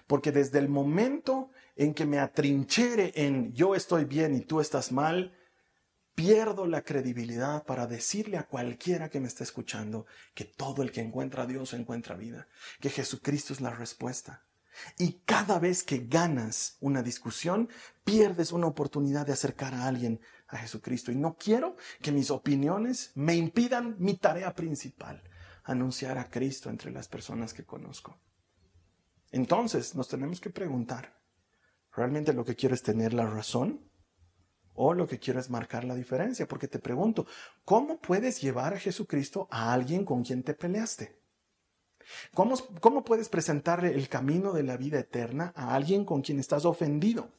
Porque 0.08 0.32
desde 0.32 0.60
el 0.60 0.70
momento 0.70 1.50
en 1.76 1.94
que 1.94 2.06
me 2.06 2.20
atrinchere 2.20 3.12
en 3.16 3.52
yo 3.52 3.76
estoy 3.76 4.06
bien 4.06 4.34
y 4.34 4.40
tú 4.40 4.62
estás 4.62 4.94
mal, 4.94 5.38
pierdo 6.16 6.68
la 6.68 6.84
credibilidad 6.84 7.66
para 7.66 7.86
decirle 7.86 8.38
a 8.38 8.48
cualquiera 8.48 9.10
que 9.10 9.20
me 9.20 9.28
esté 9.28 9.44
escuchando 9.44 10.06
que 10.34 10.46
todo 10.46 10.84
el 10.84 10.94
que 10.94 11.02
encuentra 11.02 11.44
a 11.44 11.48
Dios 11.48 11.74
encuentra 11.74 12.16
vida, 12.16 12.48
que 12.80 12.90
Jesucristo 12.90 13.52
es 13.52 13.60
la 13.60 13.72
respuesta. 13.72 14.46
Y 14.98 15.22
cada 15.26 15.60
vez 15.60 15.84
que 15.84 16.06
ganas 16.08 16.78
una 16.80 17.04
discusión, 17.04 17.70
pierdes 18.04 18.52
una 18.52 18.68
oportunidad 18.68 19.26
de 19.26 19.34
acercar 19.34 19.74
a 19.74 19.88
alguien 19.88 20.20
a 20.48 20.58
Jesucristo. 20.58 21.12
Y 21.12 21.16
no 21.16 21.36
quiero 21.36 21.76
que 22.02 22.12
mis 22.12 22.32
opiniones 22.32 23.12
me 23.16 23.36
impidan 23.36 23.96
mi 24.00 24.16
tarea 24.16 24.54
principal, 24.56 25.24
anunciar 25.64 26.18
a 26.18 26.30
Cristo 26.30 26.70
entre 26.70 26.92
las 26.92 27.08
personas 27.08 27.54
que 27.54 27.66
conozco. 27.66 28.20
Entonces 29.32 29.96
nos 29.96 30.08
tenemos 30.08 30.42
que 30.42 30.50
preguntar, 30.50 31.18
¿realmente 31.96 32.34
lo 32.34 32.44
que 32.44 32.56
quiero 32.56 32.76
es 32.76 32.84
tener 32.84 33.14
la 33.14 33.26
razón? 33.26 33.90
¿O 34.74 34.94
lo 34.94 35.08
que 35.08 35.20
quiero 35.20 35.40
es 35.40 35.50
marcar 35.50 35.84
la 35.84 35.96
diferencia? 35.96 36.48
Porque 36.48 36.68
te 36.68 36.80
pregunto, 36.80 37.28
¿cómo 37.66 38.00
puedes 38.00 38.42
llevar 38.42 38.74
a 38.74 38.80
Jesucristo 38.80 39.48
a 39.52 39.74
alguien 39.74 40.06
con 40.06 40.24
quien 40.24 40.44
te 40.44 40.54
peleaste? 40.54 41.21
¿Cómo, 42.34 43.04
puedes 43.04 43.30
presentarle 43.30 43.94
el 43.94 44.10
camino 44.10 44.54
de 44.54 44.64
la 44.64 44.78
vida 44.78 45.00
eterna 45.00 45.54
a 45.56 45.76
alguien 45.76 46.06
con 46.06 46.22
quien 46.22 46.40
estás 46.40 46.66
ofendido? 46.66 47.30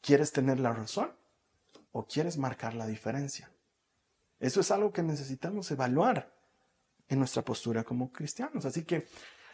¿Quieres 0.00 0.32
tener 0.32 0.60
la 0.60 0.72
razón 0.72 1.12
o 1.92 2.06
quieres 2.06 2.38
marcar 2.38 2.74
la 2.74 2.86
diferencia? 2.86 3.50
Eso 4.40 4.60
es 4.60 4.70
algo 4.70 4.92
que 4.92 5.02
necesitamos 5.02 5.70
evaluar 5.70 6.34
en 7.08 7.18
nuestra 7.18 7.42
postura 7.42 7.84
como 7.84 8.12
cristianos. 8.12 8.64
Así 8.64 8.84
que 8.84 9.06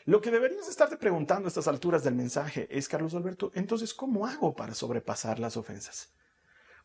lo 0.07 0.21
que 0.21 0.31
deberías 0.31 0.69
estarte 0.69 0.97
preguntando 0.97 1.47
a 1.47 1.49
estas 1.49 1.69
alturas 1.69 2.03
del 2.03 2.15
mensaje 2.15 2.67
es, 2.71 2.89
Carlos 2.89 3.15
Alberto, 3.15 3.51
entonces, 3.55 3.93
¿cómo 3.93 4.27
hago 4.27 4.57
para 4.57 4.75
sobrepasar 4.75 5.39
las 5.39 5.57
ofensas? 5.57 6.09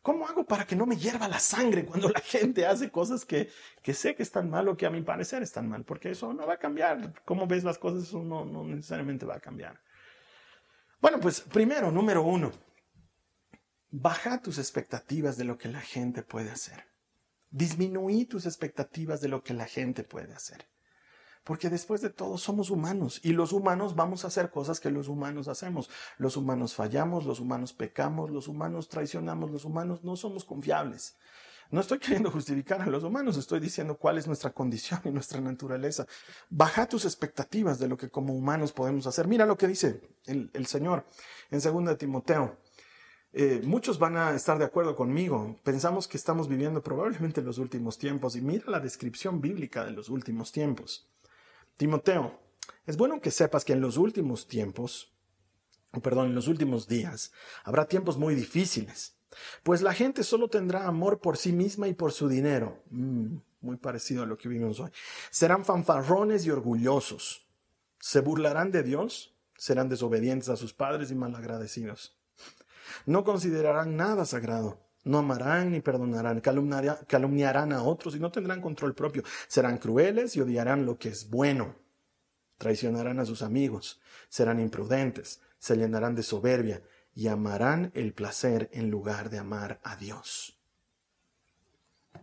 ¿Cómo 0.04 0.28
hago 0.28 0.44
para 0.44 0.66
que 0.66 0.76
no 0.76 0.84
me 0.84 0.98
hierva 0.98 1.28
la 1.28 1.38
sangre 1.38 1.86
cuando 1.86 2.10
la 2.10 2.20
gente 2.20 2.66
hace 2.66 2.90
cosas 2.90 3.24
que, 3.24 3.48
que 3.82 3.94
sé 3.94 4.14
que 4.14 4.22
están 4.22 4.50
mal 4.50 4.68
o 4.68 4.76
que 4.76 4.84
a 4.84 4.90
mi 4.90 5.00
parecer 5.00 5.42
están 5.42 5.66
mal? 5.66 5.82
Porque 5.82 6.10
eso 6.10 6.34
no 6.34 6.46
va 6.46 6.52
a 6.52 6.58
cambiar. 6.58 7.14
Cómo 7.24 7.46
ves 7.46 7.64
las 7.64 7.78
cosas, 7.78 8.02
eso 8.02 8.22
no, 8.22 8.44
no 8.44 8.64
necesariamente 8.64 9.24
va 9.24 9.36
a 9.36 9.40
cambiar. 9.40 9.80
Bueno, 11.00 11.18
pues 11.20 11.40
primero, 11.40 11.90
número 11.90 12.22
uno, 12.22 12.52
baja 13.90 14.42
tus 14.42 14.58
expectativas 14.58 15.38
de 15.38 15.44
lo 15.44 15.56
que 15.56 15.70
la 15.70 15.80
gente 15.80 16.22
puede 16.22 16.50
hacer. 16.50 16.84
Disminuí 17.48 18.26
tus 18.26 18.44
expectativas 18.44 19.22
de 19.22 19.28
lo 19.28 19.42
que 19.42 19.54
la 19.54 19.64
gente 19.64 20.04
puede 20.04 20.34
hacer. 20.34 20.66
Porque 21.44 21.68
después 21.68 22.00
de 22.00 22.10
todo 22.10 22.38
somos 22.38 22.70
humanos 22.70 23.20
y 23.22 23.32
los 23.32 23.52
humanos 23.52 23.94
vamos 23.94 24.24
a 24.24 24.28
hacer 24.28 24.50
cosas 24.50 24.80
que 24.80 24.90
los 24.90 25.08
humanos 25.08 25.46
hacemos. 25.46 25.90
Los 26.16 26.36
humanos 26.36 26.74
fallamos, 26.74 27.26
los 27.26 27.38
humanos 27.38 27.74
pecamos, 27.74 28.30
los 28.30 28.48
humanos 28.48 28.88
traicionamos, 28.88 29.50
los 29.50 29.66
humanos 29.66 30.02
no 30.02 30.16
somos 30.16 30.44
confiables. 30.44 31.16
No 31.70 31.80
estoy 31.80 31.98
queriendo 31.98 32.30
justificar 32.30 32.80
a 32.80 32.86
los 32.86 33.04
humanos, 33.04 33.36
estoy 33.36 33.60
diciendo 33.60 33.96
cuál 33.96 34.18
es 34.18 34.26
nuestra 34.26 34.52
condición 34.52 35.00
y 35.04 35.10
nuestra 35.10 35.40
naturaleza. 35.40 36.06
Baja 36.48 36.86
tus 36.86 37.04
expectativas 37.04 37.78
de 37.78 37.88
lo 37.88 37.96
que 37.96 38.10
como 38.10 38.34
humanos 38.34 38.72
podemos 38.72 39.06
hacer. 39.06 39.26
Mira 39.26 39.44
lo 39.46 39.56
que 39.56 39.66
dice 39.66 40.00
el, 40.26 40.66
Señor 40.66 41.06
en 41.50 41.60
2 41.60 41.98
Timoteo. 41.98 42.58
Eh, 43.32 43.60
muchos 43.64 43.98
van 43.98 44.16
a 44.16 44.30
estar 44.34 44.58
de 44.58 44.64
acuerdo 44.64 44.94
conmigo. 44.94 45.56
Pensamos 45.64 46.06
que 46.06 46.16
estamos 46.16 46.48
viviendo 46.48 46.82
probablemente 46.82 47.42
los 47.42 47.58
últimos 47.58 47.98
tiempos 47.98 48.36
y 48.36 48.40
mira 48.40 48.70
la 48.70 48.80
descripción 48.80 49.40
bíblica 49.40 49.84
de 49.84 49.90
los 49.90 50.08
últimos 50.08 50.52
tiempos. 50.52 51.10
Timoteo, 51.76 52.40
Es 52.86 52.96
bueno 52.96 53.20
que 53.20 53.30
sepas 53.30 53.64
que 53.64 53.72
en 53.72 53.80
los 53.80 53.96
últimos 53.96 54.46
tiempos, 54.46 55.12
perdón, 56.02 56.28
en 56.28 56.34
los 56.34 56.48
últimos 56.48 56.86
días, 56.86 57.32
habrá 57.64 57.86
tiempos 57.86 58.18
muy 58.18 58.34
difíciles, 58.34 59.16
pues 59.62 59.82
la 59.82 59.94
gente 59.94 60.22
solo 60.22 60.48
tendrá 60.48 60.86
amor 60.86 61.20
por 61.20 61.36
sí 61.36 61.52
misma 61.52 61.88
y 61.88 61.94
por 61.94 62.12
su 62.12 62.28
dinero. 62.28 62.82
Mm, 62.90 63.36
muy 63.60 63.76
parecido 63.76 64.22
a 64.22 64.26
lo 64.26 64.36
que 64.36 64.48
vimos 64.48 64.78
hoy. 64.80 64.90
Serán 65.30 65.64
fanfarrones 65.64 66.46
y 66.46 66.50
orgullosos. 66.50 67.48
Se 67.98 68.20
burlarán 68.20 68.70
de 68.70 68.82
Dios, 68.82 69.34
serán 69.56 69.88
desobedientes 69.88 70.48
a 70.50 70.56
sus 70.56 70.74
padres 70.74 71.10
y 71.10 71.14
malagradecidos. 71.14 72.16
No 73.06 73.24
considerarán 73.24 73.96
nada 73.96 74.24
sagrado. 74.26 74.78
No 75.04 75.18
amarán 75.18 75.70
ni 75.70 75.80
perdonarán, 75.80 76.40
calumniarán 76.40 77.72
a 77.72 77.82
otros 77.82 78.16
y 78.16 78.20
no 78.20 78.32
tendrán 78.32 78.62
control 78.62 78.94
propio. 78.94 79.22
Serán 79.48 79.78
crueles 79.78 80.34
y 80.36 80.40
odiarán 80.40 80.86
lo 80.86 80.98
que 80.98 81.10
es 81.10 81.28
bueno. 81.28 81.76
Traicionarán 82.56 83.20
a 83.20 83.26
sus 83.26 83.42
amigos, 83.42 84.00
serán 84.28 84.60
imprudentes, 84.60 85.40
se 85.58 85.76
llenarán 85.76 86.14
de 86.14 86.22
soberbia 86.22 86.82
y 87.14 87.28
amarán 87.28 87.90
el 87.94 88.14
placer 88.14 88.70
en 88.72 88.90
lugar 88.90 89.28
de 89.28 89.38
amar 89.38 89.80
a 89.82 89.96
Dios. 89.96 90.58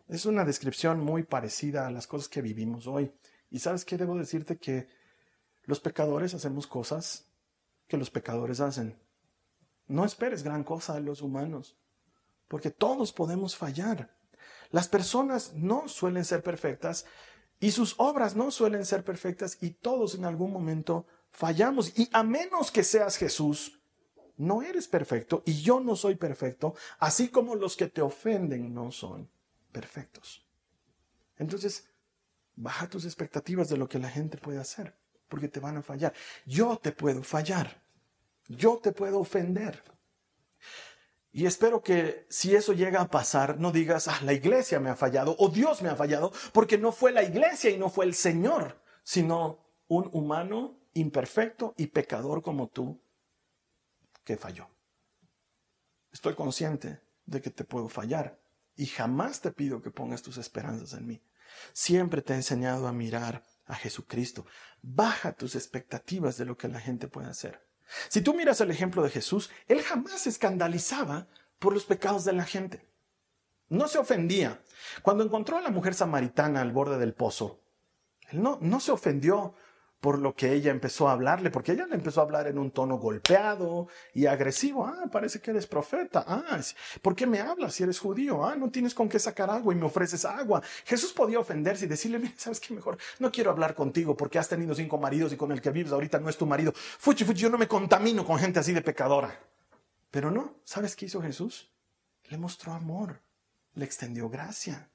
Es 0.07 0.25
una 0.25 0.43
descripción 0.43 0.99
muy 0.99 1.23
parecida 1.23 1.87
a 1.87 1.91
las 1.91 2.07
cosas 2.07 2.27
que 2.27 2.41
vivimos 2.41 2.87
hoy. 2.87 3.13
Y 3.49 3.59
sabes 3.59 3.85
qué 3.85 3.97
debo 3.97 4.17
decirte 4.17 4.57
que 4.57 4.87
los 5.63 5.79
pecadores 5.79 6.33
hacemos 6.33 6.67
cosas 6.67 7.27
que 7.87 7.97
los 7.97 8.09
pecadores 8.09 8.59
hacen. 8.59 8.97
No 9.87 10.05
esperes 10.05 10.43
gran 10.43 10.63
cosa 10.63 10.93
de 10.93 11.01
los 11.01 11.21
humanos, 11.21 11.77
porque 12.51 12.69
todos 12.69 13.13
podemos 13.13 13.55
fallar. 13.55 14.13
Las 14.71 14.89
personas 14.89 15.53
no 15.53 15.87
suelen 15.87 16.25
ser 16.25 16.43
perfectas 16.43 17.05
y 17.61 17.71
sus 17.71 17.95
obras 17.97 18.35
no 18.35 18.51
suelen 18.51 18.85
ser 18.85 19.05
perfectas 19.05 19.57
y 19.61 19.69
todos 19.69 20.15
en 20.15 20.25
algún 20.25 20.51
momento 20.51 21.07
fallamos. 21.29 21.97
Y 21.97 22.09
a 22.11 22.23
menos 22.23 22.69
que 22.69 22.83
seas 22.83 23.15
Jesús, 23.15 23.79
no 24.35 24.63
eres 24.63 24.89
perfecto 24.89 25.43
y 25.45 25.61
yo 25.61 25.79
no 25.79 25.95
soy 25.95 26.15
perfecto, 26.15 26.75
así 26.99 27.29
como 27.29 27.55
los 27.55 27.77
que 27.77 27.87
te 27.87 28.01
ofenden 28.01 28.73
no 28.73 28.91
son 28.91 29.31
perfectos. 29.71 30.45
Entonces, 31.37 31.87
baja 32.57 32.89
tus 32.89 33.05
expectativas 33.05 33.69
de 33.69 33.77
lo 33.77 33.87
que 33.87 33.97
la 33.97 34.09
gente 34.09 34.37
puede 34.37 34.59
hacer, 34.59 34.93
porque 35.29 35.47
te 35.47 35.61
van 35.61 35.77
a 35.77 35.83
fallar. 35.83 36.13
Yo 36.45 36.75
te 36.75 36.91
puedo 36.91 37.23
fallar. 37.23 37.81
Yo 38.49 38.77
te 38.83 38.91
puedo 38.91 39.19
ofender. 39.19 39.81
Y 41.33 41.45
espero 41.45 41.81
que 41.81 42.25
si 42.29 42.55
eso 42.55 42.73
llega 42.73 43.01
a 43.01 43.09
pasar, 43.09 43.57
no 43.57 43.71
digas, 43.71 44.07
ah, 44.09 44.19
la 44.23 44.33
iglesia 44.33 44.79
me 44.79 44.89
ha 44.89 44.95
fallado 44.95 45.35
o 45.39 45.49
Dios 45.49 45.81
me 45.81 45.89
ha 45.89 45.95
fallado, 45.95 46.31
porque 46.51 46.77
no 46.77 46.91
fue 46.91 47.13
la 47.13 47.23
iglesia 47.23 47.69
y 47.69 47.77
no 47.77 47.89
fue 47.89 48.05
el 48.05 48.13
Señor, 48.13 48.81
sino 49.03 49.65
un 49.87 50.09
humano 50.11 50.77
imperfecto 50.93 51.73
y 51.77 51.87
pecador 51.87 52.41
como 52.41 52.67
tú 52.67 53.01
que 54.25 54.35
falló. 54.35 54.67
Estoy 56.11 56.35
consciente 56.35 57.01
de 57.25 57.41
que 57.41 57.49
te 57.49 57.63
puedo 57.63 57.87
fallar 57.87 58.41
y 58.75 58.87
jamás 58.87 59.39
te 59.39 59.51
pido 59.51 59.81
que 59.81 59.91
pongas 59.91 60.21
tus 60.21 60.37
esperanzas 60.37 60.93
en 60.93 61.07
mí. 61.07 61.23
Siempre 61.71 62.21
te 62.21 62.33
he 62.33 62.35
enseñado 62.35 62.87
a 62.87 62.93
mirar 62.93 63.43
a 63.65 63.75
Jesucristo. 63.75 64.45
Baja 64.81 65.33
tus 65.33 65.55
expectativas 65.55 66.37
de 66.37 66.45
lo 66.45 66.57
que 66.57 66.67
la 66.67 66.79
gente 66.79 67.07
puede 67.07 67.29
hacer. 67.29 67.65
Si 68.09 68.21
tú 68.21 68.33
miras 68.33 68.61
el 68.61 68.71
ejemplo 68.71 69.03
de 69.03 69.09
Jesús, 69.09 69.49
él 69.67 69.81
jamás 69.81 70.21
se 70.21 70.29
escandalizaba 70.29 71.27
por 71.59 71.73
los 71.73 71.85
pecados 71.85 72.25
de 72.25 72.33
la 72.33 72.45
gente. 72.45 72.85
No 73.69 73.87
se 73.87 73.97
ofendía. 73.97 74.61
Cuando 75.01 75.23
encontró 75.23 75.57
a 75.57 75.61
la 75.61 75.69
mujer 75.69 75.93
samaritana 75.93 76.61
al 76.61 76.71
borde 76.71 76.97
del 76.97 77.13
pozo, 77.13 77.61
él 78.29 78.41
no, 78.41 78.57
no 78.61 78.79
se 78.79 78.91
ofendió 78.91 79.55
por 80.01 80.17
lo 80.17 80.35
que 80.35 80.51
ella 80.51 80.71
empezó 80.71 81.07
a 81.07 81.11
hablarle, 81.13 81.51
porque 81.51 81.73
ella 81.73 81.85
le 81.85 81.93
empezó 81.93 82.19
a 82.19 82.23
hablar 82.23 82.47
en 82.47 82.57
un 82.57 82.71
tono 82.71 82.97
golpeado 82.97 83.87
y 84.15 84.25
agresivo. 84.25 84.85
Ah, 84.85 85.05
parece 85.11 85.39
que 85.39 85.51
eres 85.51 85.67
profeta. 85.67 86.25
Ah, 86.27 86.59
¿por 87.03 87.15
qué 87.15 87.27
me 87.27 87.39
hablas 87.39 87.75
si 87.75 87.83
eres 87.83 87.99
judío? 87.99 88.43
Ah, 88.43 88.55
no 88.55 88.71
tienes 88.71 88.95
con 88.95 89.07
qué 89.07 89.19
sacar 89.19 89.51
agua 89.51 89.73
y 89.73 89.77
me 89.77 89.85
ofreces 89.85 90.25
agua. 90.25 90.63
Jesús 90.85 91.13
podía 91.13 91.39
ofenderse 91.39 91.85
y 91.85 91.87
decirle, 91.87 92.17
mira, 92.17 92.33
¿sabes 92.35 92.59
qué 92.59 92.73
mejor? 92.73 92.97
No 93.19 93.31
quiero 93.31 93.51
hablar 93.51 93.75
contigo 93.75 94.17
porque 94.17 94.39
has 94.39 94.49
tenido 94.49 94.73
cinco 94.73 94.97
maridos 94.97 95.31
y 95.33 95.37
con 95.37 95.51
el 95.51 95.61
que 95.61 95.69
vives 95.69 95.91
ahorita 95.91 96.19
no 96.19 96.29
es 96.29 96.37
tu 96.37 96.47
marido. 96.47 96.73
Fuchi, 96.75 97.23
fuchi, 97.23 97.41
yo 97.41 97.51
no 97.51 97.59
me 97.59 97.67
contamino 97.67 98.25
con 98.25 98.39
gente 98.39 98.59
así 98.59 98.73
de 98.73 98.81
pecadora. 98.81 99.39
Pero 100.09 100.31
no, 100.31 100.55
¿sabes 100.63 100.95
qué 100.95 101.05
hizo 101.05 101.21
Jesús? 101.21 101.69
Le 102.29 102.39
mostró 102.39 102.73
amor, 102.73 103.21
le 103.75 103.85
extendió 103.85 104.29
gracia. 104.29 104.89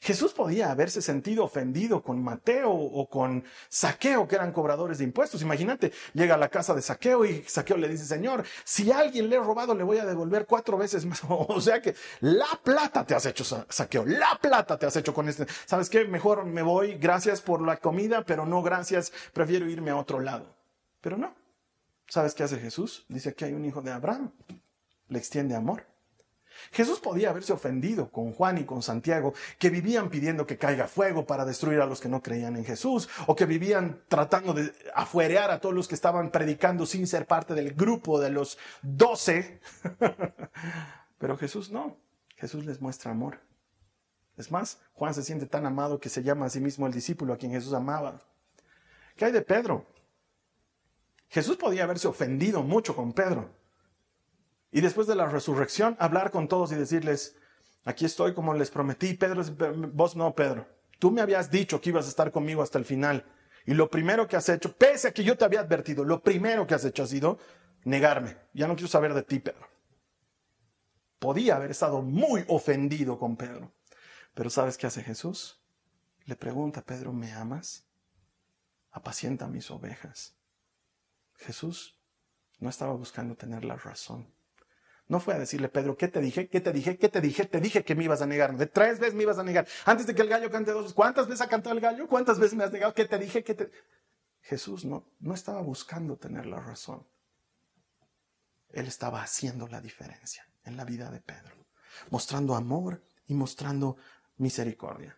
Jesús 0.00 0.32
podía 0.32 0.70
haberse 0.70 1.02
sentido 1.02 1.44
ofendido 1.44 2.02
con 2.02 2.22
Mateo 2.22 2.70
o 2.70 3.08
con 3.08 3.44
Saqueo, 3.68 4.26
que 4.28 4.36
eran 4.36 4.52
cobradores 4.52 4.98
de 4.98 5.04
impuestos. 5.04 5.42
Imagínate, 5.42 5.92
llega 6.14 6.34
a 6.34 6.38
la 6.38 6.48
casa 6.48 6.74
de 6.74 6.82
Saqueo 6.82 7.24
y 7.24 7.42
Saqueo 7.44 7.76
le 7.76 7.88
dice, 7.88 8.04
Señor, 8.04 8.44
si 8.64 8.90
alguien 8.92 9.28
le 9.28 9.36
he 9.36 9.40
robado, 9.40 9.74
le 9.74 9.84
voy 9.84 9.98
a 9.98 10.04
devolver 10.04 10.46
cuatro 10.46 10.76
veces 10.76 11.04
más. 11.04 11.22
O 11.28 11.60
sea 11.60 11.80
que 11.80 11.94
la 12.20 12.60
plata 12.62 13.04
te 13.04 13.14
has 13.14 13.26
hecho, 13.26 13.44
Saqueo, 13.68 14.04
la 14.04 14.38
plata 14.40 14.78
te 14.78 14.86
has 14.86 14.96
hecho 14.96 15.14
con 15.14 15.28
este. 15.28 15.46
¿Sabes 15.64 15.88
qué? 15.88 16.04
Mejor 16.04 16.44
me 16.44 16.62
voy, 16.62 16.94
gracias 16.94 17.40
por 17.40 17.62
la 17.62 17.76
comida, 17.76 18.24
pero 18.24 18.46
no 18.46 18.62
gracias, 18.62 19.12
prefiero 19.32 19.68
irme 19.68 19.90
a 19.90 19.96
otro 19.96 20.20
lado. 20.20 20.54
Pero 21.00 21.16
no. 21.16 21.34
¿Sabes 22.08 22.34
qué 22.34 22.42
hace 22.42 22.58
Jesús? 22.58 23.04
Dice 23.08 23.34
que 23.34 23.46
hay 23.46 23.52
un 23.52 23.64
hijo 23.64 23.82
de 23.82 23.92
Abraham. 23.92 24.32
Le 25.08 25.18
extiende 25.18 25.54
amor. 25.54 25.84
Jesús 26.72 27.00
podía 27.00 27.30
haberse 27.30 27.52
ofendido 27.52 28.10
con 28.10 28.32
Juan 28.32 28.58
y 28.58 28.64
con 28.64 28.82
Santiago, 28.82 29.34
que 29.58 29.70
vivían 29.70 30.10
pidiendo 30.10 30.46
que 30.46 30.58
caiga 30.58 30.88
fuego 30.88 31.26
para 31.26 31.44
destruir 31.44 31.80
a 31.80 31.86
los 31.86 32.00
que 32.00 32.08
no 32.08 32.22
creían 32.22 32.56
en 32.56 32.64
Jesús, 32.64 33.08
o 33.26 33.36
que 33.36 33.46
vivían 33.46 34.02
tratando 34.08 34.54
de 34.54 34.72
afuerear 34.94 35.50
a 35.50 35.60
todos 35.60 35.74
los 35.74 35.88
que 35.88 35.94
estaban 35.94 36.30
predicando 36.30 36.86
sin 36.86 37.06
ser 37.06 37.26
parte 37.26 37.54
del 37.54 37.74
grupo 37.74 38.20
de 38.20 38.30
los 38.30 38.58
doce. 38.82 39.60
Pero 41.18 41.36
Jesús 41.36 41.70
no, 41.70 41.96
Jesús 42.36 42.64
les 42.64 42.80
muestra 42.80 43.10
amor. 43.10 43.40
Es 44.36 44.50
más, 44.50 44.78
Juan 44.92 45.14
se 45.14 45.22
siente 45.22 45.46
tan 45.46 45.64
amado 45.64 45.98
que 45.98 46.10
se 46.10 46.22
llama 46.22 46.46
a 46.46 46.50
sí 46.50 46.60
mismo 46.60 46.86
el 46.86 46.92
discípulo 46.92 47.32
a 47.32 47.38
quien 47.38 47.52
Jesús 47.52 47.72
amaba. 47.72 48.20
¿Qué 49.16 49.24
hay 49.24 49.32
de 49.32 49.40
Pedro? 49.40 49.86
Jesús 51.28 51.56
podía 51.56 51.84
haberse 51.84 52.06
ofendido 52.06 52.62
mucho 52.62 52.94
con 52.94 53.12
Pedro, 53.12 53.50
y 54.70 54.80
después 54.80 55.06
de 55.06 55.14
la 55.14 55.26
resurrección, 55.26 55.96
hablar 55.98 56.30
con 56.30 56.48
todos 56.48 56.72
y 56.72 56.74
decirles, 56.74 57.36
aquí 57.84 58.04
estoy 58.04 58.34
como 58.34 58.54
les 58.54 58.70
prometí, 58.70 59.14
Pedro, 59.14 59.42
vos 59.92 60.16
no, 60.16 60.34
Pedro, 60.34 60.66
tú 60.98 61.10
me 61.10 61.20
habías 61.20 61.50
dicho 61.50 61.80
que 61.80 61.90
ibas 61.90 62.06
a 62.06 62.10
estar 62.10 62.30
conmigo 62.32 62.62
hasta 62.62 62.78
el 62.78 62.84
final. 62.84 63.24
Y 63.64 63.74
lo 63.74 63.90
primero 63.90 64.28
que 64.28 64.36
has 64.36 64.48
hecho, 64.48 64.76
pese 64.76 65.08
a 65.08 65.12
que 65.12 65.24
yo 65.24 65.36
te 65.36 65.44
había 65.44 65.60
advertido, 65.60 66.04
lo 66.04 66.22
primero 66.22 66.66
que 66.66 66.74
has 66.74 66.84
hecho 66.84 67.02
ha 67.02 67.06
sido 67.06 67.38
negarme. 67.84 68.36
Ya 68.52 68.68
no 68.68 68.74
quiero 68.74 68.88
saber 68.88 69.14
de 69.14 69.22
ti, 69.22 69.40
Pedro. 69.40 69.66
Podía 71.18 71.56
haber 71.56 71.70
estado 71.70 72.02
muy 72.02 72.44
ofendido 72.48 73.18
con 73.18 73.36
Pedro. 73.36 73.72
Pero 74.34 74.50
¿sabes 74.50 74.76
qué 74.76 74.86
hace 74.86 75.02
Jesús? 75.02 75.60
Le 76.26 76.36
pregunta, 76.36 76.82
Pedro, 76.82 77.12
¿me 77.12 77.32
amas? 77.32 77.86
Apacienta 78.90 79.48
mis 79.48 79.70
ovejas. 79.70 80.36
Jesús 81.36 81.98
no 82.58 82.68
estaba 82.68 82.92
buscando 82.92 83.34
tener 83.36 83.64
la 83.64 83.76
razón. 83.76 84.35
No 85.08 85.20
fue 85.20 85.34
a 85.34 85.38
decirle, 85.38 85.68
Pedro, 85.68 85.96
¿qué 85.96 86.08
te 86.08 86.20
dije? 86.20 86.48
¿Qué 86.48 86.60
te 86.60 86.72
dije? 86.72 86.98
¿Qué 86.98 87.08
te 87.08 87.20
dije? 87.20 87.44
Te 87.44 87.60
dije 87.60 87.84
que 87.84 87.94
me 87.94 88.04
ibas 88.04 88.22
a 88.22 88.26
negar. 88.26 88.56
De 88.56 88.66
tres 88.66 88.98
veces 88.98 89.14
me 89.14 89.22
ibas 89.22 89.38
a 89.38 89.44
negar. 89.44 89.66
Antes 89.84 90.06
de 90.06 90.14
que 90.14 90.22
el 90.22 90.28
gallo 90.28 90.50
cante 90.50 90.72
dos. 90.72 90.92
¿Cuántas 90.94 91.28
veces 91.28 91.42
ha 91.42 91.48
cantado 91.48 91.74
el 91.74 91.80
gallo? 91.80 92.08
¿Cuántas 92.08 92.38
veces 92.38 92.56
me 92.56 92.64
has 92.64 92.72
negado? 92.72 92.92
¿Qué 92.92 93.04
te 93.04 93.18
dije? 93.18 93.44
¿Qué 93.44 93.54
te... 93.54 93.70
Jesús 94.42 94.84
no, 94.84 95.04
no 95.20 95.34
estaba 95.34 95.60
buscando 95.60 96.16
tener 96.16 96.46
la 96.46 96.60
razón. 96.60 97.06
Él 98.70 98.86
estaba 98.86 99.22
haciendo 99.22 99.68
la 99.68 99.80
diferencia 99.80 100.46
en 100.64 100.76
la 100.76 100.84
vida 100.84 101.10
de 101.10 101.20
Pedro. 101.20 101.54
Mostrando 102.10 102.56
amor 102.56 103.02
y 103.28 103.34
mostrando 103.34 103.96
misericordia. 104.38 105.16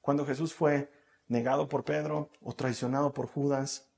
Cuando 0.00 0.24
Jesús 0.24 0.54
fue 0.54 0.92
negado 1.28 1.68
por 1.68 1.84
Pedro 1.84 2.30
o 2.40 2.54
traicionado 2.54 3.12
por 3.12 3.26
Judas, 3.26 3.88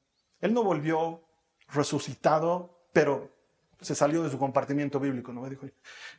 Él 0.41 0.55
no 0.55 0.65
volvió 0.65 1.25
resucitado, 1.69 2.89
pero 2.93 3.34
se 3.81 3.95
salió 3.95 4.23
de 4.23 4.31
su 4.31 4.39
compartimiento 4.39 5.01
bíblico, 5.01 5.33
¿no? 5.33 5.49
Dijo, 5.49 5.67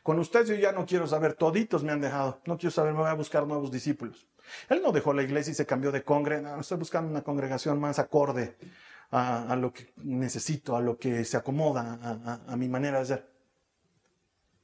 con 0.02 0.18
ustedes 0.18 0.48
yo 0.48 0.54
ya 0.54 0.72
no 0.72 0.86
quiero 0.86 1.06
saber, 1.06 1.34
toditos 1.34 1.82
me 1.82 1.92
han 1.92 2.00
dejado, 2.00 2.40
no 2.46 2.56
quiero 2.56 2.70
saber, 2.70 2.92
me 2.92 3.00
voy 3.00 3.08
a 3.08 3.14
buscar 3.14 3.46
nuevos 3.46 3.70
discípulos. 3.70 4.26
Él 4.68 4.80
no 4.82 4.92
dejó 4.92 5.12
la 5.12 5.22
iglesia 5.22 5.50
y 5.50 5.54
se 5.54 5.66
cambió 5.66 5.92
de 5.92 6.02
congre, 6.02 6.42
estoy 6.60 6.78
buscando 6.78 7.10
una 7.10 7.22
congregación 7.22 7.80
más 7.80 7.98
acorde 7.98 8.56
a, 9.10 9.56
lo 9.56 9.72
que 9.72 9.92
necesito, 9.96 10.76
a 10.76 10.80
lo 10.80 10.98
que 10.98 11.24
se 11.24 11.36
acomoda 11.36 11.98
a, 12.02 12.52
a 12.52 12.56
mi 12.56 12.68
manera 12.68 12.98
de 13.00 13.06
ser. 13.06 13.30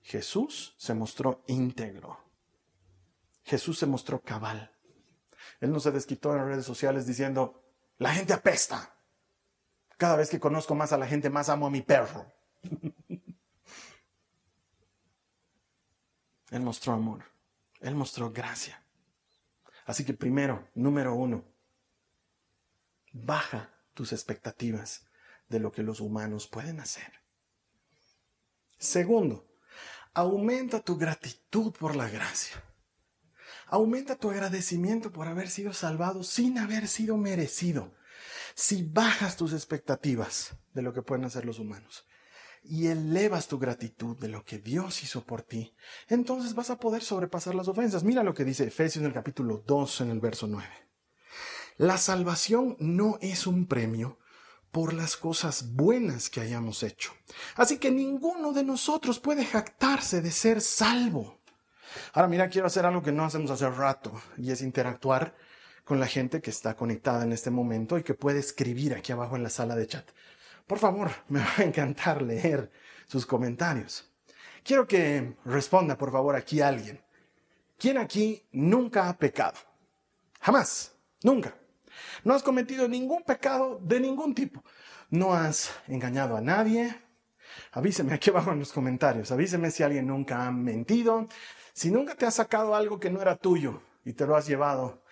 Jesús 0.02 0.74
se 0.76 0.94
mostró 0.94 1.42
íntegro. 1.46 2.18
Jesús 3.44 3.78
se 3.78 3.87
mostró 3.87 4.20
cabal. 4.20 4.72
Él 5.61 5.72
no 5.72 5.81
se 5.81 5.92
desquitó 5.92 6.35
en 6.37 6.46
redes 6.46 6.64
sociales 6.64 7.07
diciendo, 7.07 7.62
la 7.98 8.12
gente 8.12 8.33
apesta. 8.33 8.94
Cada 9.96 10.16
vez 10.16 10.28
que 10.28 10.40
conozco 10.40 10.74
más 10.74 10.92
a 10.92 10.98
la 10.98 11.07
gente, 11.07 11.31
más 11.31 11.48
amo 11.48 11.66
a 11.66 11.70
mi 11.70 11.83
perro. 11.83 12.26
Él 16.53 16.61
mostró 16.61 16.92
amor. 16.92 17.25
Él 17.81 17.94
mostró 17.94 18.31
gracia. 18.31 18.85
Así 19.87 20.05
que 20.05 20.12
primero, 20.14 20.68
número 20.75 21.14
uno, 21.14 21.44
baja 23.12 23.70
tus 23.94 24.12
expectativas 24.12 25.07
de 25.48 25.59
lo 25.61 25.72
que 25.72 25.83
los 25.83 26.01
humanos 26.01 26.46
pueden 26.46 26.79
hacer. 26.81 27.11
Segundo, 28.79 29.48
aumenta 30.14 30.81
tu 30.81 30.96
gratitud 30.96 31.72
por 31.72 31.96
la 31.96 32.09
gracia. 32.09 32.62
Aumenta 33.66 34.16
tu 34.16 34.31
agradecimiento 34.31 35.11
por 35.11 35.27
haber 35.27 35.48
sido 35.48 35.72
salvado 35.72 36.22
sin 36.22 36.59
haber 36.59 36.87
sido 36.87 37.16
merecido. 37.16 37.94
Si 38.55 38.83
bajas 38.83 39.37
tus 39.38 39.55
expectativas 39.55 40.55
de 40.75 40.83
lo 40.83 40.92
que 40.92 41.01
pueden 41.03 41.25
hacer 41.25 41.46
los 41.46 41.59
humanos 41.59 42.07
y 42.62 42.87
elevas 42.87 43.48
tu 43.48 43.59
gratitud 43.59 44.16
de 44.18 44.29
lo 44.29 44.44
que 44.44 44.59
Dios 44.59 45.03
hizo 45.03 45.25
por 45.25 45.42
ti, 45.42 45.75
entonces 46.09 46.55
vas 46.55 46.70
a 46.70 46.79
poder 46.79 47.03
sobrepasar 47.03 47.55
las 47.55 47.68
ofensas. 47.68 48.05
Mira 48.05 48.22
lo 48.22 48.35
que 48.35 48.44
dice 48.44 48.64
Efesios 48.64 49.03
en 49.03 49.07
el 49.07 49.12
capítulo 49.12 49.62
2 49.66 50.03
en 50.03 50.11
el 50.11 50.20
verso 50.20 50.46
9. 50.46 50.66
La 51.79 51.98
salvación 51.98 52.77
no 52.79 53.18
es 53.20 53.46
un 53.46 53.66
premio 53.66 54.18
por 54.70 54.94
las 54.94 55.16
cosas 55.16 55.75
buenas 55.75 56.31
que 56.31 56.40
hayamos 56.40 56.83
hecho. 56.83 57.12
Así 57.57 57.79
que 57.79 57.90
ninguno 57.90 58.53
de 58.53 58.64
nosotros 58.64 59.20
puede 59.20 59.44
jactarse 59.44 60.22
de 60.22 60.31
ser 60.31 60.61
salvo. 60.61 61.40
Ahora 62.14 62.29
mira, 62.29 62.48
quiero 62.48 62.66
hacer 62.66 62.87
algo 62.87 63.03
que 63.03 63.12
no 63.12 63.25
hacemos 63.25 63.51
hace 63.51 63.68
rato 63.68 64.12
y 64.38 64.51
es 64.51 64.62
interactuar 64.62 65.35
con 65.85 66.01
la 66.01 66.07
gente 66.07 66.40
que 66.40 66.51
está 66.51 66.75
conectada 66.75 67.25
en 67.25 67.33
este 67.33 67.51
momento 67.51 67.98
y 67.98 68.03
que 68.03 68.14
puede 68.14 68.38
escribir 68.38 68.94
aquí 68.94 69.12
abajo 69.12 69.37
en 69.37 69.42
la 69.42 69.51
sala 69.51 69.77
de 69.77 69.87
chat. 69.87 70.09
Por 70.72 70.78
favor, 70.78 71.11
me 71.28 71.40
va 71.40 71.52
a 71.58 71.64
encantar 71.64 72.22
leer 72.22 72.70
sus 73.06 73.26
comentarios. 73.26 74.11
Quiero 74.64 74.88
que 74.88 75.37
responda, 75.44 75.98
por 75.98 76.11
favor, 76.11 76.35
aquí 76.35 76.62
alguien. 76.62 76.98
¿Quién 77.76 77.98
aquí 77.98 78.42
nunca 78.52 79.11
ha 79.11 79.18
pecado? 79.18 79.58
Jamás, 80.40 80.96
nunca. 81.22 81.54
No 82.24 82.32
has 82.32 82.42
cometido 82.42 82.88
ningún 82.88 83.22
pecado 83.22 83.80
de 83.82 84.00
ningún 84.00 84.35
tipo. 84.35 84.64
No 85.11 85.35
has 85.35 85.70
engañado 85.88 86.38
a 86.38 86.40
nadie. 86.40 86.98
Avíseme 87.72 88.14
aquí 88.14 88.30
abajo 88.30 88.52
en 88.52 88.61
los 88.61 88.72
comentarios. 88.72 89.30
Avíseme 89.30 89.70
si 89.70 89.82
alguien 89.82 90.06
nunca 90.06 90.46
ha 90.46 90.50
mentido. 90.50 91.28
Si 91.74 91.90
nunca 91.90 92.14
te 92.14 92.24
ha 92.24 92.30
sacado 92.30 92.74
algo 92.74 92.98
que 92.98 93.11
no 93.11 93.20
era 93.20 93.37
tuyo 93.37 93.82
y 94.06 94.14
te 94.14 94.26
lo 94.26 94.37
has 94.37 94.46
llevado. 94.46 95.02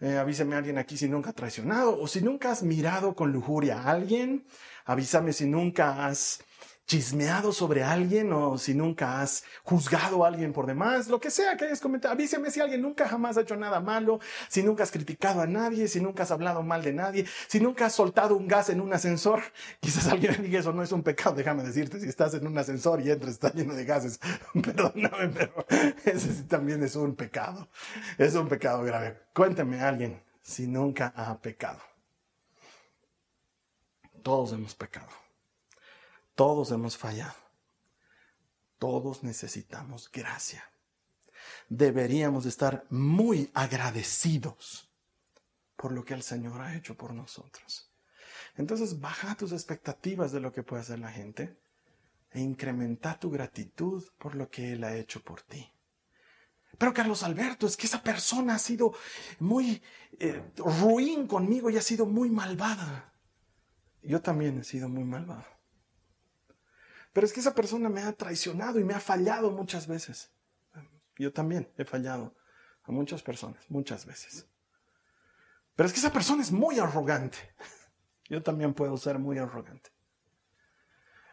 Eh, 0.00 0.16
avíseme 0.16 0.56
a 0.56 0.58
alguien 0.58 0.76
aquí 0.76 0.96
si 0.96 1.08
nunca 1.08 1.30
ha 1.30 1.34
traicionado 1.34 2.00
o 2.00 2.08
si 2.08 2.20
nunca 2.20 2.50
has 2.50 2.64
mirado 2.64 3.14
con 3.14 3.30
lujuria 3.30 3.80
a 3.80 3.90
alguien. 3.92 4.44
Avísame 4.84 5.32
si 5.32 5.46
nunca 5.46 6.06
has 6.06 6.40
chismeado 6.86 7.52
sobre 7.52 7.82
alguien 7.82 8.32
o 8.32 8.58
si 8.58 8.74
nunca 8.74 9.22
has 9.22 9.44
juzgado 9.62 10.24
a 10.24 10.28
alguien 10.28 10.52
por 10.52 10.66
demás, 10.66 11.08
lo 11.08 11.18
que 11.18 11.30
sea 11.30 11.56
que 11.56 11.64
hayas 11.64 11.80
comentado. 11.80 12.12
Avíseme 12.12 12.50
si 12.50 12.60
alguien 12.60 12.82
nunca 12.82 13.08
jamás 13.08 13.36
ha 13.36 13.40
hecho 13.40 13.56
nada 13.56 13.80
malo, 13.80 14.20
si 14.48 14.62
nunca 14.62 14.82
has 14.82 14.90
criticado 14.90 15.40
a 15.40 15.46
nadie, 15.46 15.88
si 15.88 16.00
nunca 16.00 16.24
has 16.24 16.30
hablado 16.30 16.62
mal 16.62 16.82
de 16.82 16.92
nadie, 16.92 17.26
si 17.48 17.60
nunca 17.60 17.86
has 17.86 17.94
soltado 17.94 18.36
un 18.36 18.46
gas 18.46 18.68
en 18.68 18.80
un 18.80 18.92
ascensor. 18.92 19.42
Quizás 19.80 20.08
alguien 20.08 20.42
diga 20.42 20.60
eso 20.60 20.72
no 20.72 20.82
es 20.82 20.92
un 20.92 21.02
pecado, 21.02 21.36
déjame 21.36 21.62
decirte, 21.62 22.00
si 22.00 22.08
estás 22.08 22.34
en 22.34 22.46
un 22.46 22.56
ascensor 22.58 23.00
y 23.00 23.10
entras, 23.10 23.32
está 23.32 23.52
lleno 23.52 23.74
de 23.74 23.84
gases. 23.84 24.20
Perdóname, 24.52 25.28
pero 25.28 25.66
ese 26.04 26.34
sí 26.34 26.42
también 26.44 26.82
es 26.82 26.96
un 26.96 27.14
pecado. 27.14 27.68
Es 28.18 28.34
un 28.34 28.48
pecado 28.48 28.82
grave. 28.82 29.18
Cuénteme 29.32 29.80
a 29.80 29.88
alguien 29.88 30.22
si 30.42 30.66
nunca 30.66 31.12
ha 31.16 31.38
pecado. 31.38 31.93
Todos 34.24 34.54
hemos 34.54 34.74
pecado. 34.74 35.12
Todos 36.34 36.70
hemos 36.70 36.96
fallado. 36.96 37.36
Todos 38.78 39.22
necesitamos 39.22 40.10
gracia. 40.10 40.64
Deberíamos 41.68 42.46
estar 42.46 42.86
muy 42.88 43.50
agradecidos 43.52 44.88
por 45.76 45.92
lo 45.92 46.06
que 46.06 46.14
el 46.14 46.22
Señor 46.22 46.62
ha 46.62 46.74
hecho 46.74 46.96
por 46.96 47.12
nosotros. 47.12 47.90
Entonces 48.56 48.98
baja 48.98 49.34
tus 49.34 49.52
expectativas 49.52 50.32
de 50.32 50.40
lo 50.40 50.52
que 50.52 50.62
puede 50.62 50.80
hacer 50.80 51.00
la 51.00 51.12
gente 51.12 51.58
e 52.30 52.40
incrementa 52.40 53.20
tu 53.20 53.30
gratitud 53.30 54.02
por 54.16 54.36
lo 54.36 54.48
que 54.48 54.72
Él 54.72 54.84
ha 54.84 54.96
hecho 54.96 55.22
por 55.22 55.42
ti. 55.42 55.70
Pero 56.78 56.94
Carlos 56.94 57.22
Alberto, 57.22 57.66
es 57.66 57.76
que 57.76 57.86
esa 57.86 58.02
persona 58.02 58.54
ha 58.54 58.58
sido 58.58 58.94
muy 59.38 59.82
eh, 60.18 60.42
ruin 60.56 61.26
conmigo 61.26 61.68
y 61.68 61.76
ha 61.76 61.82
sido 61.82 62.06
muy 62.06 62.30
malvada. 62.30 63.13
Yo 64.04 64.20
también 64.20 64.58
he 64.58 64.64
sido 64.64 64.88
muy 64.88 65.04
malvado. 65.04 65.44
Pero 67.12 67.26
es 67.26 67.32
que 67.32 67.40
esa 67.40 67.54
persona 67.54 67.88
me 67.88 68.02
ha 68.02 68.12
traicionado 68.12 68.78
y 68.78 68.84
me 68.84 68.94
ha 68.94 69.00
fallado 69.00 69.50
muchas 69.50 69.86
veces. 69.86 70.30
Yo 71.16 71.32
también 71.32 71.72
he 71.78 71.84
fallado 71.84 72.34
a 72.82 72.92
muchas 72.92 73.22
personas, 73.22 73.64
muchas 73.70 74.04
veces. 74.04 74.46
Pero 75.74 75.86
es 75.86 75.92
que 75.92 76.00
esa 76.00 76.12
persona 76.12 76.42
es 76.42 76.52
muy 76.52 76.78
arrogante. 76.78 77.38
Yo 78.28 78.42
también 78.42 78.74
puedo 78.74 78.96
ser 78.96 79.18
muy 79.18 79.38
arrogante. 79.38 79.90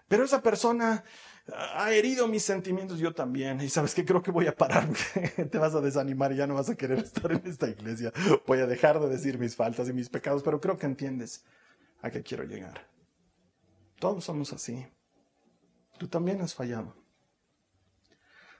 Pero 0.08 0.26
esa 0.26 0.42
persona 0.42 1.04
ha 1.48 1.92
herido 1.94 2.28
mis 2.28 2.44
sentimientos, 2.44 3.00
yo 3.00 3.14
también. 3.14 3.62
Y 3.62 3.70
sabes 3.70 3.96
que 3.96 4.04
creo 4.04 4.22
que 4.22 4.30
voy 4.30 4.46
a 4.46 4.54
parar, 4.54 4.90
te 5.52 5.58
vas 5.58 5.74
a 5.74 5.80
desanimar 5.80 6.34
y 6.34 6.36
ya 6.36 6.48
no 6.48 6.56
vas 6.56 6.70
a 6.70 6.76
querer 6.76 7.00
estar 7.00 7.32
en 7.32 7.42
esta 7.46 7.70
iglesia. 7.70 8.12
Voy 8.46 8.60
a 8.60 8.68
dejar 8.68 9.00
de 9.00 9.08
decir 9.08 9.40
mis 9.40 9.56
faltas 9.56 9.88
y 9.88 9.94
mis 9.94 10.10
pecados, 10.10 10.44
pero 10.44 10.60
creo 10.60 10.78
que 10.78 10.86
entiendes 10.86 11.46
a 12.02 12.10
qué 12.10 12.24
quiero 12.24 12.44
llegar. 12.44 12.90
Todos 14.00 14.26
somos 14.26 14.52
así. 14.54 14.88
Tú 15.98 16.08
también 16.08 16.42
has 16.42 16.54
fallado. 16.54 16.96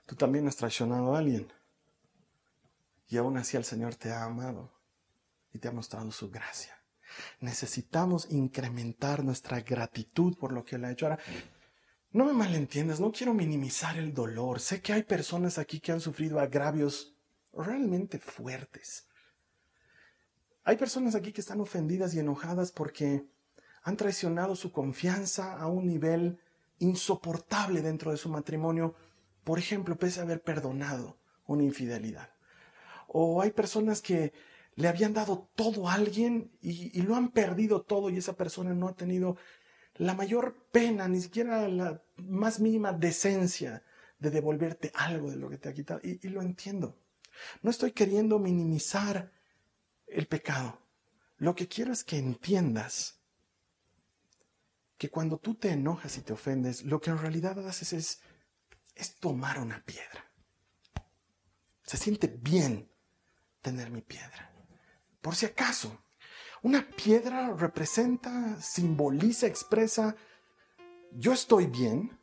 Tú 0.06 0.14
también 0.14 0.46
has 0.46 0.56
traicionado 0.56 1.14
a 1.14 1.18
alguien. 1.18 1.52
Y 3.08 3.16
aún 3.16 3.36
así 3.36 3.56
el 3.56 3.64
Señor 3.64 3.94
te 3.94 4.12
ha 4.12 4.24
amado 4.24 4.72
y 5.52 5.58
te 5.58 5.68
ha 5.68 5.72
mostrado 5.72 6.10
su 6.12 6.30
gracia. 6.30 6.78
Necesitamos 7.40 8.30
incrementar 8.30 9.22
nuestra 9.24 9.60
gratitud 9.60 10.36
por 10.38 10.52
lo 10.52 10.64
que 10.64 10.76
Él 10.76 10.84
ha 10.84 10.92
hecho. 10.92 11.06
Ahora, 11.06 11.18
no 12.12 12.24
me 12.24 12.32
malentiendas, 12.32 13.00
no 13.00 13.12
quiero 13.12 13.34
minimizar 13.34 13.98
el 13.98 14.14
dolor. 14.14 14.60
Sé 14.60 14.80
que 14.80 14.92
hay 14.92 15.02
personas 15.02 15.58
aquí 15.58 15.80
que 15.80 15.92
han 15.92 16.00
sufrido 16.00 16.40
agravios 16.40 17.16
realmente 17.52 18.18
fuertes. 18.18 19.08
Hay 20.64 20.76
personas 20.76 21.14
aquí 21.14 21.32
que 21.32 21.40
están 21.40 21.60
ofendidas 21.60 22.14
y 22.14 22.20
enojadas 22.20 22.70
porque 22.70 23.26
han 23.82 23.96
traicionado 23.96 24.54
su 24.56 24.72
confianza 24.72 25.56
a 25.58 25.66
un 25.66 25.86
nivel 25.86 26.38
insoportable 26.78 27.82
dentro 27.82 28.10
de 28.10 28.16
su 28.16 28.28
matrimonio, 28.28 28.94
por 29.44 29.58
ejemplo, 29.58 29.96
pese 29.96 30.20
a 30.20 30.22
haber 30.22 30.42
perdonado 30.42 31.18
una 31.46 31.64
infidelidad. 31.64 32.30
O 33.08 33.42
hay 33.42 33.50
personas 33.50 34.00
que 34.00 34.32
le 34.74 34.88
habían 34.88 35.12
dado 35.12 35.50
todo 35.54 35.88
a 35.88 35.94
alguien 35.94 36.50
y, 36.60 37.02
lo 37.02 37.14
han 37.14 37.30
perdido 37.30 37.82
todo 37.82 38.08
y 38.08 38.18
esa 38.18 38.36
persona 38.36 38.72
no 38.72 38.88
ha 38.88 38.94
tenido 38.94 39.36
la 39.96 40.14
mayor 40.14 40.56
pena, 40.72 41.08
ni 41.08 41.20
siquiera 41.20 41.68
la 41.68 42.02
más 42.16 42.60
mínima 42.60 42.92
decencia 42.92 43.82
de 44.18 44.30
devolverte 44.30 44.92
algo 44.94 45.30
de 45.30 45.36
lo 45.36 45.50
que 45.50 45.58
te 45.58 45.68
ha 45.68 45.74
quitado. 45.74 46.00
y 46.02 46.26
lo 46.28 46.40
entiendo. 46.40 46.96
No 47.62 47.70
estoy 47.70 47.92
queriendo 47.92 48.38
minimizar 48.38 49.32
el 50.06 50.26
pecado. 50.26 50.78
Lo 51.38 51.54
que 51.54 51.68
quiero 51.68 51.92
es 51.92 52.04
que 52.04 52.18
entiendas 52.18 53.21
que 55.02 55.10
cuando 55.10 55.36
tú 55.38 55.56
te 55.56 55.72
enojas 55.72 56.16
y 56.16 56.20
te 56.20 56.32
ofendes, 56.32 56.84
lo 56.84 57.00
que 57.00 57.10
en 57.10 57.18
realidad 57.18 57.58
haces 57.66 57.92
es, 57.92 58.20
es 58.94 59.16
tomar 59.16 59.58
una 59.58 59.84
piedra. 59.84 60.30
Se 61.82 61.96
siente 61.96 62.28
bien 62.28 62.88
tener 63.60 63.90
mi 63.90 64.00
piedra. 64.00 64.54
Por 65.20 65.34
si 65.34 65.46
acaso, 65.46 66.04
una 66.62 66.88
piedra 66.88 67.52
representa, 67.52 68.60
simboliza, 68.60 69.48
expresa, 69.48 70.14
yo 71.10 71.32
estoy 71.32 71.66
bien 71.66 72.16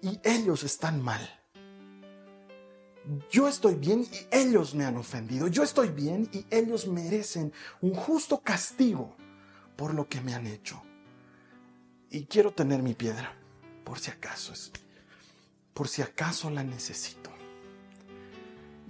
y 0.00 0.18
ellos 0.24 0.62
están 0.62 1.02
mal. 1.02 1.20
Yo 3.30 3.48
estoy 3.48 3.74
bien 3.74 4.06
y 4.10 4.34
ellos 4.34 4.74
me 4.74 4.86
han 4.86 4.96
ofendido. 4.96 5.46
Yo 5.46 5.62
estoy 5.62 5.90
bien 5.90 6.30
y 6.32 6.46
ellos 6.50 6.86
merecen 6.86 7.52
un 7.82 7.92
justo 7.92 8.40
castigo 8.40 9.14
por 9.76 9.92
lo 9.92 10.08
que 10.08 10.22
me 10.22 10.32
han 10.32 10.46
hecho 10.46 10.82
y 12.12 12.26
quiero 12.26 12.52
tener 12.52 12.82
mi 12.82 12.92
piedra, 12.92 13.32
por 13.84 13.98
si 13.98 14.10
acaso 14.10 14.52
es, 14.52 14.70
por 15.72 15.88
si 15.88 16.02
acaso 16.02 16.50
la 16.50 16.62
necesito. 16.62 17.30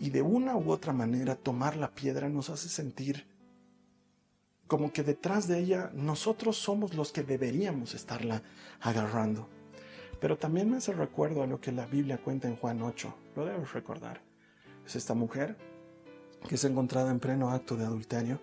Y 0.01 0.11
de 0.11 0.23
una 0.23 0.57
u 0.57 0.73
otra 0.73 0.93
manera 0.93 1.37
tomar 1.37 1.77
la 1.77 1.93
piedra 1.93 2.29
nos 2.29 2.51
hace 2.51 2.69
sentir 2.69 3.25
como 4.67 4.93
que 4.93 5.05
detrás 5.05 5.47
de 5.47 5.61
ella 5.61 5.93
nosotros 5.95 6.57
somos 6.57 6.95
los 6.95 7.13
que 7.13 7.23
deberíamos 7.23 7.95
estarla 7.95 8.43
agarrando. 8.81 9.49
Pero 10.21 10.37
también 10.37 10.69
me 10.69 10.79
hace 10.79 10.93
recuerdo 10.93 11.45
a 11.45 11.47
lo 11.47 11.61
que 11.61 11.71
la 11.71 11.87
Biblia 11.87 12.19
cuenta 12.19 12.49
en 12.49 12.57
Juan 12.57 12.83
8, 12.83 13.15
lo 13.37 13.45
debes 13.45 13.73
recordar. 13.73 14.21
Es 14.85 14.97
esta 14.97 15.15
mujer 15.15 15.57
que 16.49 16.57
es 16.57 16.65
encontrada 16.65 17.13
en 17.13 17.21
pleno 17.21 17.51
acto 17.51 17.77
de 17.77 17.85
adulterio 17.85 18.41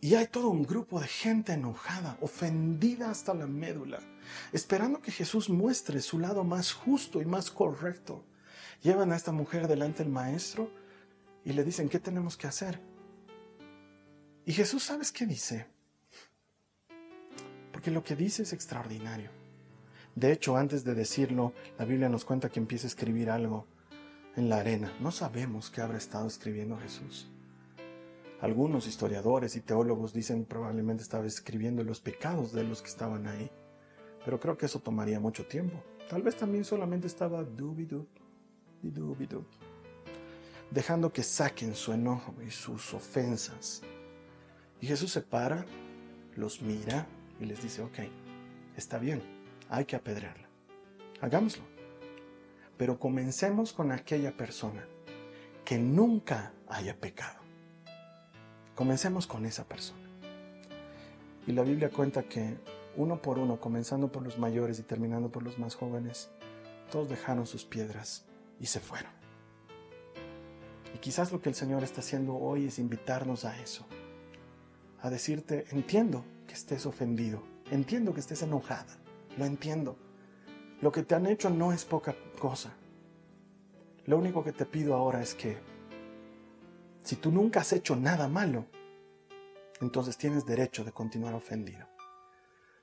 y 0.00 0.14
hay 0.14 0.26
todo 0.28 0.48
un 0.48 0.62
grupo 0.62 0.98
de 1.00 1.06
gente 1.06 1.52
enojada, 1.52 2.16
ofendida 2.20 3.10
hasta 3.10 3.34
la 3.34 3.46
médula, 3.46 4.00
esperando 4.52 5.00
que 5.02 5.12
Jesús 5.12 5.50
muestre 5.50 6.00
su 6.00 6.18
lado 6.18 6.42
más 6.42 6.72
justo 6.72 7.20
y 7.20 7.26
más 7.26 7.50
correcto. 7.50 8.24
Llevan 8.82 9.12
a 9.12 9.16
esta 9.16 9.32
mujer 9.32 9.68
delante 9.68 10.02
del 10.02 10.12
maestro 10.12 10.70
y 11.44 11.52
le 11.52 11.64
dicen, 11.64 11.90
¿qué 11.90 11.98
tenemos 11.98 12.38
que 12.38 12.46
hacer? 12.46 12.80
Y 14.46 14.52
Jesús, 14.52 14.84
¿sabes 14.84 15.12
qué 15.12 15.26
dice? 15.26 15.66
Porque 17.72 17.90
lo 17.90 18.02
que 18.02 18.16
dice 18.16 18.42
es 18.42 18.54
extraordinario. 18.54 19.30
De 20.14 20.32
hecho, 20.32 20.56
antes 20.56 20.82
de 20.82 20.94
decirlo, 20.94 21.52
la 21.78 21.84
Biblia 21.84 22.08
nos 22.08 22.24
cuenta 22.24 22.48
que 22.48 22.58
empieza 22.58 22.86
a 22.86 22.88
escribir 22.88 23.30
algo 23.30 23.66
en 24.34 24.48
la 24.48 24.56
arena. 24.56 24.92
No 25.00 25.10
sabemos 25.10 25.70
qué 25.70 25.82
habrá 25.82 25.98
estado 25.98 26.26
escribiendo 26.26 26.78
Jesús. 26.78 27.28
Algunos 28.40 28.86
historiadores 28.86 29.54
y 29.56 29.60
teólogos 29.60 30.14
dicen 30.14 30.46
probablemente 30.46 31.02
estaba 31.02 31.26
escribiendo 31.26 31.84
los 31.84 32.00
pecados 32.00 32.52
de 32.52 32.64
los 32.64 32.80
que 32.80 32.88
estaban 32.88 33.26
ahí. 33.26 33.50
Pero 34.24 34.40
creo 34.40 34.56
que 34.56 34.66
eso 34.66 34.80
tomaría 34.80 35.20
mucho 35.20 35.46
tiempo. 35.46 35.82
Tal 36.08 36.22
vez 36.22 36.36
también 36.36 36.64
solamente 36.64 37.06
estaba 37.06 37.44
dubidu, 37.44 38.06
dejando 40.70 41.12
que 41.12 41.22
saquen 41.22 41.74
su 41.74 41.92
enojo 41.92 42.34
y 42.46 42.50
sus 42.50 42.94
ofensas. 42.94 43.82
Y 44.80 44.86
Jesús 44.86 45.12
se 45.12 45.20
para, 45.20 45.66
los 46.34 46.62
mira 46.62 47.06
y 47.38 47.44
les 47.44 47.62
dice, 47.62 47.82
ok, 47.82 47.98
está 48.76 48.98
bien, 48.98 49.22
hay 49.68 49.84
que 49.84 49.96
apedrearla. 49.96 50.48
Hagámoslo. 51.20 51.64
Pero 52.78 52.98
comencemos 52.98 53.74
con 53.74 53.92
aquella 53.92 54.34
persona 54.34 54.86
que 55.64 55.78
nunca 55.78 56.54
haya 56.66 56.98
pecado. 56.98 57.39
Comencemos 58.80 59.26
con 59.26 59.44
esa 59.44 59.64
persona. 59.64 60.00
Y 61.46 61.52
la 61.52 61.64
Biblia 61.64 61.90
cuenta 61.90 62.22
que 62.22 62.56
uno 62.96 63.20
por 63.20 63.38
uno, 63.38 63.60
comenzando 63.60 64.10
por 64.10 64.22
los 64.22 64.38
mayores 64.38 64.78
y 64.78 64.82
terminando 64.82 65.30
por 65.30 65.42
los 65.42 65.58
más 65.58 65.74
jóvenes, 65.74 66.30
todos 66.90 67.10
dejaron 67.10 67.46
sus 67.46 67.66
piedras 67.66 68.24
y 68.58 68.64
se 68.64 68.80
fueron. 68.80 69.12
Y 70.94 70.98
quizás 70.98 71.30
lo 71.30 71.42
que 71.42 71.50
el 71.50 71.54
Señor 71.54 71.84
está 71.84 72.00
haciendo 72.00 72.36
hoy 72.36 72.68
es 72.68 72.78
invitarnos 72.78 73.44
a 73.44 73.60
eso, 73.60 73.84
a 75.02 75.10
decirte, 75.10 75.66
entiendo 75.72 76.24
que 76.46 76.54
estés 76.54 76.86
ofendido, 76.86 77.42
entiendo 77.70 78.14
que 78.14 78.20
estés 78.20 78.40
enojada, 78.40 78.96
lo 79.36 79.44
entiendo. 79.44 79.98
Lo 80.80 80.90
que 80.90 81.02
te 81.02 81.14
han 81.14 81.26
hecho 81.26 81.50
no 81.50 81.74
es 81.74 81.84
poca 81.84 82.16
cosa. 82.38 82.72
Lo 84.06 84.16
único 84.16 84.42
que 84.42 84.52
te 84.52 84.64
pido 84.64 84.94
ahora 84.94 85.20
es 85.20 85.34
que 85.34 85.58
si 87.02 87.16
tú 87.16 87.32
nunca 87.32 87.60
has 87.60 87.72
hecho 87.72 87.96
nada 87.96 88.28
malo, 88.28 88.66
entonces 89.80 90.16
tienes 90.16 90.44
derecho 90.44 90.84
de 90.84 90.92
continuar 90.92 91.34
ofendido. 91.34 91.86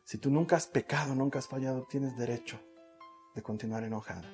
Si 0.04 0.18
tú 0.18 0.32
nunca 0.32 0.56
has 0.56 0.68
pecado, 0.68 1.14
nunca 1.16 1.40
has 1.40 1.48
fallado, 1.48 1.86
tienes 1.90 2.18
derecho 2.18 2.60
de 3.36 3.44
continuar 3.44 3.84
enojada. 3.84 4.30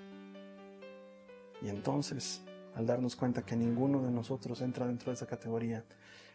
Y 1.62 1.70
entonces, 1.70 2.44
al 2.76 2.86
darnos 2.86 3.16
cuenta 3.16 3.46
que 3.46 3.56
ninguno 3.56 4.02
de 4.02 4.12
nosotros 4.12 4.62
entra 4.62 4.88
dentro 4.88 5.12
de 5.12 5.16
esa 5.16 5.28
categoría, 5.28 5.84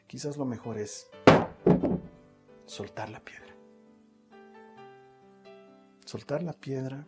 quizás 0.06 0.36
lo 0.36 0.44
mejor 0.44 0.78
es 0.78 1.08
soltar 2.66 3.10
la 3.10 3.20
piedra. 3.20 3.54
Soltar 6.04 6.42
la 6.42 6.52
piedra, 6.52 7.06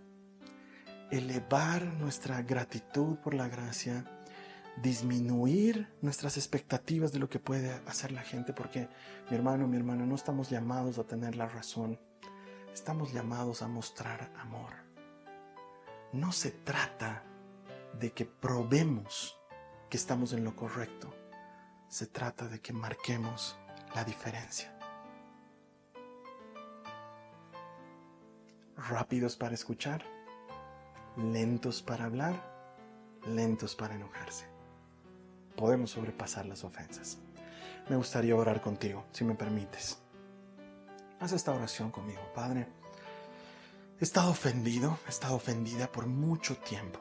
elevar 1.10 1.84
nuestra 1.84 2.42
gratitud 2.42 3.16
por 3.16 3.34
la 3.34 3.48
gracia, 3.48 4.04
disminuir 4.76 5.88
nuestras 6.00 6.36
expectativas 6.36 7.12
de 7.12 7.18
lo 7.18 7.28
que 7.28 7.38
puede 7.38 7.72
hacer 7.86 8.12
la 8.12 8.22
gente, 8.22 8.52
porque 8.52 8.88
mi 9.30 9.36
hermano, 9.36 9.66
mi 9.66 9.76
hermana, 9.76 10.06
no 10.06 10.14
estamos 10.14 10.50
llamados 10.50 10.98
a 10.98 11.04
tener 11.04 11.36
la 11.36 11.46
razón, 11.46 11.98
estamos 12.72 13.12
llamados 13.12 13.62
a 13.62 13.68
mostrar 13.68 14.32
amor. 14.38 14.72
No 16.12 16.32
se 16.32 16.50
trata 16.50 17.24
de 17.98 18.12
que 18.12 18.24
probemos 18.24 19.38
que 19.88 19.96
estamos 19.96 20.32
en 20.32 20.44
lo 20.44 20.56
correcto, 20.56 21.14
se 21.88 22.06
trata 22.06 22.48
de 22.48 22.60
que 22.60 22.72
marquemos 22.72 23.56
la 23.94 24.04
diferencia. 24.04 24.76
Rápidos 28.76 29.36
para 29.36 29.54
escuchar, 29.54 30.04
lentos 31.16 31.82
para 31.82 32.06
hablar, 32.06 32.34
lentos 33.26 33.74
para 33.74 33.94
enojarse 33.94 34.49
podemos 35.60 35.90
sobrepasar 35.90 36.46
las 36.46 36.64
ofensas. 36.64 37.18
Me 37.90 37.94
gustaría 37.94 38.34
orar 38.34 38.62
contigo, 38.62 39.04
si 39.12 39.24
me 39.24 39.34
permites. 39.34 39.98
Haz 41.20 41.32
esta 41.32 41.52
oración 41.52 41.90
conmigo, 41.90 42.22
Padre. 42.34 42.66
He 44.00 44.04
estado 44.04 44.30
ofendido, 44.30 44.98
he 45.06 45.10
estado 45.10 45.34
ofendida 45.34 45.92
por 45.92 46.06
mucho 46.06 46.56
tiempo, 46.56 46.98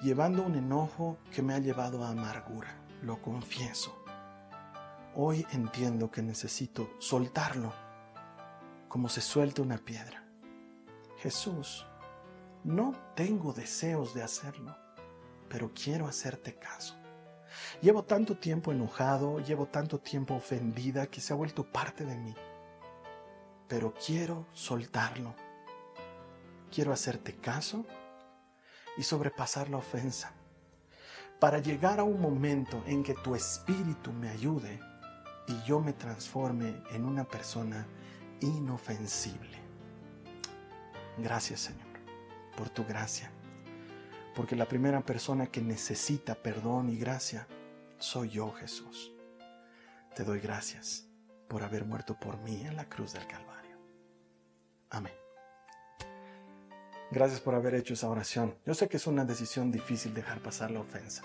llevando 0.00 0.44
un 0.44 0.54
enojo 0.54 1.18
que 1.32 1.42
me 1.42 1.54
ha 1.54 1.58
llevado 1.58 2.04
a 2.04 2.10
amargura, 2.10 2.78
lo 3.02 3.20
confieso. 3.20 3.98
Hoy 5.16 5.44
entiendo 5.50 6.12
que 6.12 6.22
necesito 6.22 6.88
soltarlo 7.00 7.72
como 8.86 9.08
se 9.08 9.20
suelta 9.20 9.60
una 9.60 9.78
piedra. 9.78 10.24
Jesús, 11.18 11.84
no 12.62 12.92
tengo 13.16 13.52
deseos 13.52 14.14
de 14.14 14.22
hacerlo, 14.22 14.76
pero 15.48 15.72
quiero 15.74 16.06
hacerte 16.06 16.54
caso. 16.54 17.03
Llevo 17.80 18.04
tanto 18.04 18.36
tiempo 18.36 18.72
enojado, 18.72 19.40
llevo 19.40 19.66
tanto 19.66 19.98
tiempo 19.98 20.34
ofendida 20.34 21.06
que 21.06 21.20
se 21.20 21.32
ha 21.32 21.36
vuelto 21.36 21.64
parte 21.64 22.04
de 22.04 22.16
mí. 22.16 22.34
Pero 23.68 23.94
quiero 23.94 24.46
soltarlo. 24.52 25.34
Quiero 26.70 26.92
hacerte 26.92 27.36
caso 27.36 27.84
y 28.96 29.02
sobrepasar 29.02 29.68
la 29.70 29.78
ofensa 29.78 30.32
para 31.40 31.58
llegar 31.58 32.00
a 32.00 32.04
un 32.04 32.20
momento 32.20 32.82
en 32.86 33.02
que 33.02 33.14
tu 33.14 33.34
espíritu 33.34 34.12
me 34.12 34.30
ayude 34.30 34.80
y 35.46 35.62
yo 35.66 35.80
me 35.80 35.92
transforme 35.92 36.82
en 36.90 37.04
una 37.04 37.24
persona 37.24 37.86
inofensible. 38.40 39.58
Gracias 41.18 41.60
Señor 41.60 41.94
por 42.56 42.70
tu 42.70 42.84
gracia 42.84 43.30
porque 44.34 44.56
la 44.56 44.66
primera 44.66 45.00
persona 45.00 45.46
que 45.46 45.60
necesita 45.60 46.34
perdón 46.34 46.90
y 46.90 46.96
gracia 46.96 47.46
soy 47.98 48.30
yo, 48.30 48.52
Jesús. 48.52 49.12
Te 50.14 50.24
doy 50.24 50.40
gracias 50.40 51.06
por 51.48 51.62
haber 51.62 51.84
muerto 51.84 52.18
por 52.18 52.38
mí 52.38 52.62
en 52.66 52.76
la 52.76 52.88
cruz 52.88 53.12
del 53.12 53.26
Calvario. 53.26 53.78
Amén. 54.90 55.12
Gracias 57.10 57.40
por 57.40 57.54
haber 57.54 57.74
hecho 57.74 57.94
esa 57.94 58.08
oración. 58.08 58.56
Yo 58.66 58.74
sé 58.74 58.88
que 58.88 58.96
es 58.96 59.06
una 59.06 59.24
decisión 59.24 59.70
difícil 59.70 60.14
dejar 60.14 60.40
pasar 60.40 60.70
la 60.70 60.80
ofensa, 60.80 61.22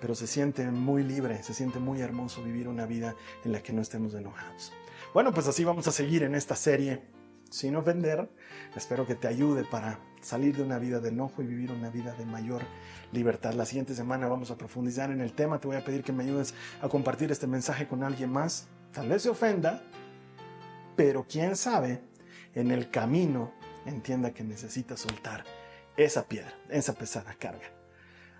pero 0.00 0.14
se 0.14 0.26
siente 0.26 0.64
muy 0.70 1.02
libre, 1.02 1.42
se 1.42 1.54
siente 1.54 1.80
muy 1.80 2.00
hermoso 2.00 2.42
vivir 2.42 2.68
una 2.68 2.86
vida 2.86 3.16
en 3.44 3.52
la 3.52 3.62
que 3.62 3.72
no 3.72 3.82
estemos 3.82 4.14
enojados. 4.14 4.72
Bueno, 5.12 5.32
pues 5.32 5.48
así 5.48 5.64
vamos 5.64 5.88
a 5.88 5.92
seguir 5.92 6.22
en 6.22 6.34
esta 6.34 6.54
serie 6.54 7.02
sin 7.50 7.74
ofender. 7.76 8.30
Espero 8.76 9.06
que 9.06 9.14
te 9.14 9.28
ayude 9.28 9.64
para 9.64 9.98
salir 10.26 10.56
de 10.56 10.62
una 10.62 10.78
vida 10.78 10.98
de 10.98 11.10
enojo 11.10 11.40
y 11.40 11.46
vivir 11.46 11.70
una 11.70 11.88
vida 11.88 12.12
de 12.14 12.26
mayor 12.26 12.62
libertad. 13.12 13.54
La 13.54 13.64
siguiente 13.64 13.94
semana 13.94 14.26
vamos 14.26 14.50
a 14.50 14.58
profundizar 14.58 15.10
en 15.10 15.20
el 15.20 15.32
tema. 15.32 15.60
Te 15.60 15.68
voy 15.68 15.76
a 15.76 15.84
pedir 15.84 16.02
que 16.02 16.12
me 16.12 16.24
ayudes 16.24 16.52
a 16.82 16.88
compartir 16.88 17.30
este 17.30 17.46
mensaje 17.46 17.86
con 17.86 18.02
alguien 18.02 18.32
más. 18.32 18.66
Tal 18.92 19.08
vez 19.08 19.22
se 19.22 19.28
ofenda, 19.28 19.82
pero 20.96 21.26
quién 21.28 21.54
sabe, 21.54 22.02
en 22.54 22.72
el 22.72 22.90
camino 22.90 23.52
entienda 23.86 24.32
que 24.32 24.42
necesita 24.42 24.96
soltar 24.96 25.44
esa 25.96 26.26
piedra, 26.26 26.52
esa 26.70 26.94
pesada 26.94 27.34
carga. 27.38 27.70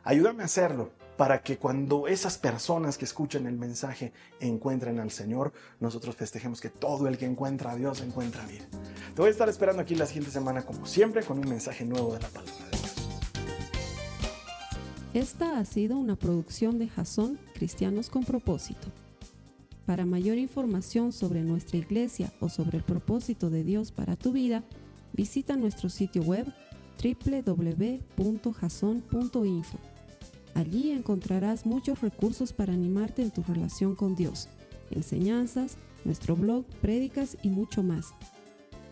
Ayúdame 0.02 0.42
a 0.42 0.46
hacerlo 0.46 0.90
para 1.16 1.42
que 1.42 1.56
cuando 1.56 2.08
esas 2.08 2.36
personas 2.36 2.98
que 2.98 3.04
escuchen 3.04 3.46
el 3.46 3.56
mensaje 3.56 4.12
encuentren 4.40 4.98
al 4.98 5.10
Señor, 5.10 5.52
nosotros 5.80 6.16
festejemos 6.16 6.60
que 6.60 6.68
todo 6.68 7.06
el 7.06 7.16
que 7.16 7.26
encuentra 7.26 7.72
a 7.72 7.76
Dios 7.76 8.00
encuentra 8.00 8.44
vida. 8.46 8.66
Te 9.16 9.22
voy 9.22 9.28
a 9.28 9.32
estar 9.32 9.48
esperando 9.48 9.80
aquí 9.80 9.94
la 9.94 10.04
siguiente 10.04 10.30
semana, 10.30 10.60
como 10.60 10.84
siempre, 10.84 11.24
con 11.24 11.38
un 11.38 11.48
mensaje 11.48 11.86
nuevo 11.86 12.12
de 12.12 12.20
la 12.20 12.28
palabra 12.28 12.66
de 12.66 12.70
Dios. 12.76 12.94
Esta 15.14 15.58
ha 15.58 15.64
sido 15.64 15.96
una 15.96 16.16
producción 16.16 16.78
de 16.78 16.88
Jason 16.88 17.38
Cristianos 17.54 18.10
con 18.10 18.24
Propósito. 18.24 18.88
Para 19.86 20.04
mayor 20.04 20.36
información 20.36 21.12
sobre 21.12 21.40
nuestra 21.40 21.78
iglesia 21.78 22.30
o 22.40 22.50
sobre 22.50 22.76
el 22.76 22.84
propósito 22.84 23.48
de 23.48 23.64
Dios 23.64 23.90
para 23.90 24.16
tu 24.16 24.32
vida, 24.32 24.64
visita 25.14 25.56
nuestro 25.56 25.88
sitio 25.88 26.20
web 26.20 26.52
www.jason.info 27.02 29.78
Allí 30.52 30.90
encontrarás 30.90 31.64
muchos 31.64 32.02
recursos 32.02 32.52
para 32.52 32.74
animarte 32.74 33.22
en 33.22 33.30
tu 33.30 33.42
relación 33.44 33.94
con 33.94 34.14
Dios, 34.14 34.50
enseñanzas, 34.90 35.78
nuestro 36.04 36.36
blog, 36.36 36.66
prédicas 36.82 37.38
y 37.42 37.48
mucho 37.48 37.82
más. 37.82 38.12